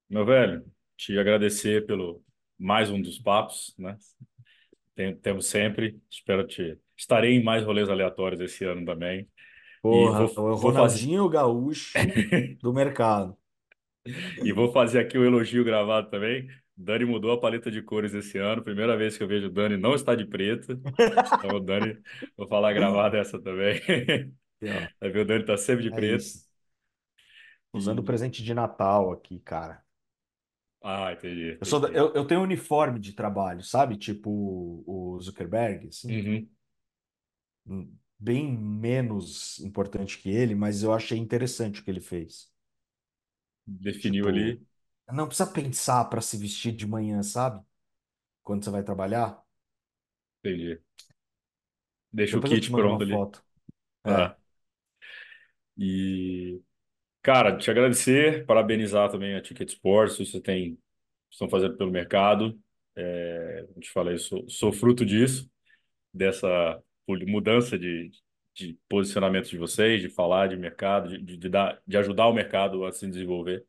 [0.10, 0.66] Meu velho,
[0.98, 2.24] te agradecer pelo
[2.60, 3.98] mais um dos papos, né?
[4.96, 6.00] Tem- temos sempre.
[6.10, 6.80] Espero te.
[6.98, 9.30] Estarei em mais rolês aleatórios esse ano também.
[9.90, 11.02] E vou, Porra, o vou fazer.
[11.02, 12.08] Ronaldinho Gaúcho
[12.62, 13.38] do mercado.
[14.42, 16.48] E vou fazer aqui o elogio gravado também.
[16.76, 18.64] Dani mudou a paleta de cores esse ano.
[18.64, 20.74] Primeira vez que eu vejo o Dani não está de preto.
[21.38, 21.98] Então, o Dani,
[22.38, 23.80] vou falar gravado essa também.
[25.00, 26.32] Vai ver, o Dani tá sempre de é preto.
[26.32, 26.50] isso.
[27.74, 29.84] Usando o presente de Natal aqui, cara.
[30.84, 31.90] Ah, entendi, Eu, sou entendi.
[31.90, 33.98] eu, eu tenho um uniforme de trabalho, sabe?
[33.98, 36.18] Tipo o, o Zuckerberg, assim.
[36.18, 36.50] Uhum.
[37.66, 42.51] Hum, Bem menos importante que ele, mas eu achei interessante o que ele fez.
[43.66, 44.62] Definiu Tipo, ali,
[45.12, 47.64] não precisa pensar para se vestir de manhã, sabe?
[48.44, 49.44] Quando você vai trabalhar.
[50.44, 50.82] entendi.
[52.12, 53.26] Deixa o Depois eu kit te mando uma pronto ali.
[53.26, 53.44] foto.
[54.06, 54.12] É.
[54.12, 54.38] Ah,
[55.78, 56.62] e,
[57.22, 60.80] cara, te agradecer, parabenizar também a Ticket Sports, você tem,
[61.32, 62.60] estão fazendo pelo mercado.
[62.96, 65.50] É, eu te falei, sou, sou fruto disso,
[66.14, 66.82] dessa
[67.28, 68.12] mudança de,
[68.54, 72.34] de posicionamento de vocês, de falar de mercado, de, de, de dar, de ajudar o
[72.34, 73.66] mercado a se desenvolver.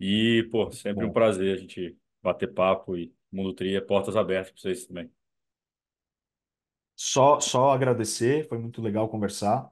[0.00, 4.16] E, pô, sempre um Bom, prazer a gente bater papo e Mundo Tri é portas
[4.16, 5.10] abertas para vocês também.
[6.96, 9.70] só, só agradecer, foi muito legal conversar.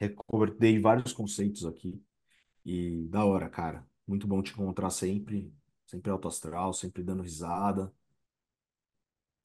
[0.00, 2.02] Recordei vários conceitos aqui.
[2.64, 3.86] E da hora, cara.
[4.06, 5.52] Muito bom te encontrar sempre.
[5.86, 7.92] Sempre alto astral, sempre dando risada,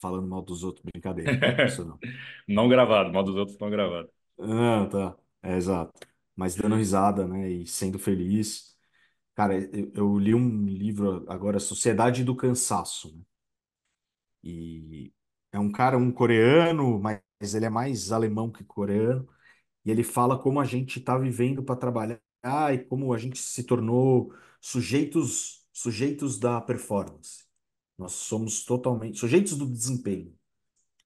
[0.02, 0.84] falando mal dos outros.
[0.84, 1.40] Brincadeira.
[1.66, 1.98] Isso não.
[2.48, 4.10] Não gravado, mal dos outros não gravado.
[4.38, 5.16] Não, tá.
[5.42, 5.92] É, exato.
[6.36, 7.50] Mas dando risada, né?
[7.50, 8.76] E sendo feliz.
[9.34, 13.24] Cara, eu, eu li um livro agora, Sociedade do Cansaço, né?
[14.42, 15.12] E
[15.52, 17.20] é um cara, um coreano, mas
[17.54, 19.28] ele é mais alemão que coreano.
[19.84, 22.20] E ele fala como a gente está vivendo para trabalhar
[22.74, 27.44] e como a gente se tornou sujeitos, sujeitos da performance.
[28.02, 30.34] Nós somos totalmente sujeitos do desempenho.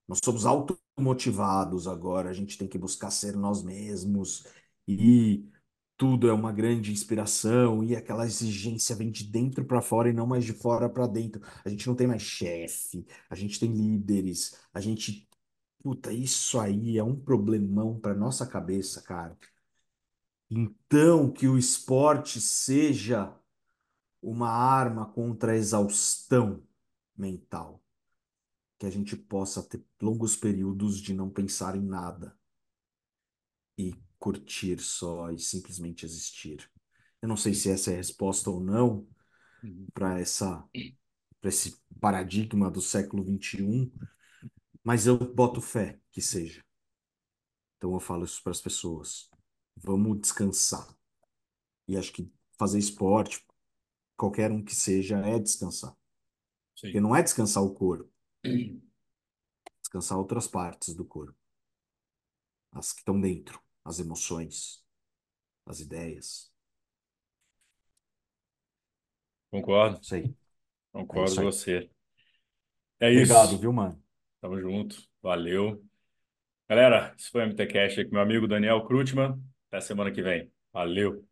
[0.08, 4.46] Nós somos automotivados agora, a gente tem que buscar ser nós mesmos
[4.86, 5.44] e
[5.96, 10.26] tudo é uma grande inspiração e aquela exigência vem de dentro para fora e não
[10.26, 11.40] mais de fora para dentro.
[11.64, 15.26] A gente não tem mais chefe, a gente tem líderes, a gente
[15.86, 19.38] Puta, isso aí é um problemão para nossa cabeça, cara.
[20.50, 23.32] Então, que o esporte seja
[24.20, 26.62] uma arma contra a exaustão
[27.18, 27.82] mental,
[28.78, 32.36] que a gente possa ter longos períodos de não pensar em nada
[33.78, 36.70] e curtir só e simplesmente existir.
[37.22, 39.06] Eu não sei se essa é a resposta ou não
[39.62, 39.90] Uhum.
[39.94, 40.64] para essa
[41.40, 43.92] para esse paradigma do século XXI,
[44.84, 46.64] mas eu boto fé que seja.
[47.76, 49.30] Então eu falo isso para as pessoas.
[49.76, 50.86] Vamos descansar.
[51.88, 53.44] E acho que fazer esporte,
[54.16, 55.96] qualquer um que seja, é descansar.
[56.82, 57.02] Porque Sim.
[57.02, 58.10] não é descansar o corpo,
[59.82, 61.34] descansar outras partes do corpo.
[62.72, 64.80] As que estão dentro, as emoções,
[65.66, 66.52] as ideias.
[69.50, 70.14] Concordo, Isso.
[70.16, 70.30] É
[70.92, 71.52] concordo isso com aí.
[71.52, 71.90] você.
[73.00, 73.58] É Obrigado, isso.
[73.58, 74.00] viu, mano?
[74.40, 74.96] Tamo junto.
[75.22, 75.84] Valeu.
[76.68, 79.42] Galera, esse foi o MTCast aí com meu amigo Daniel Krutman.
[79.68, 80.52] Até semana que vem.
[80.72, 81.25] Valeu.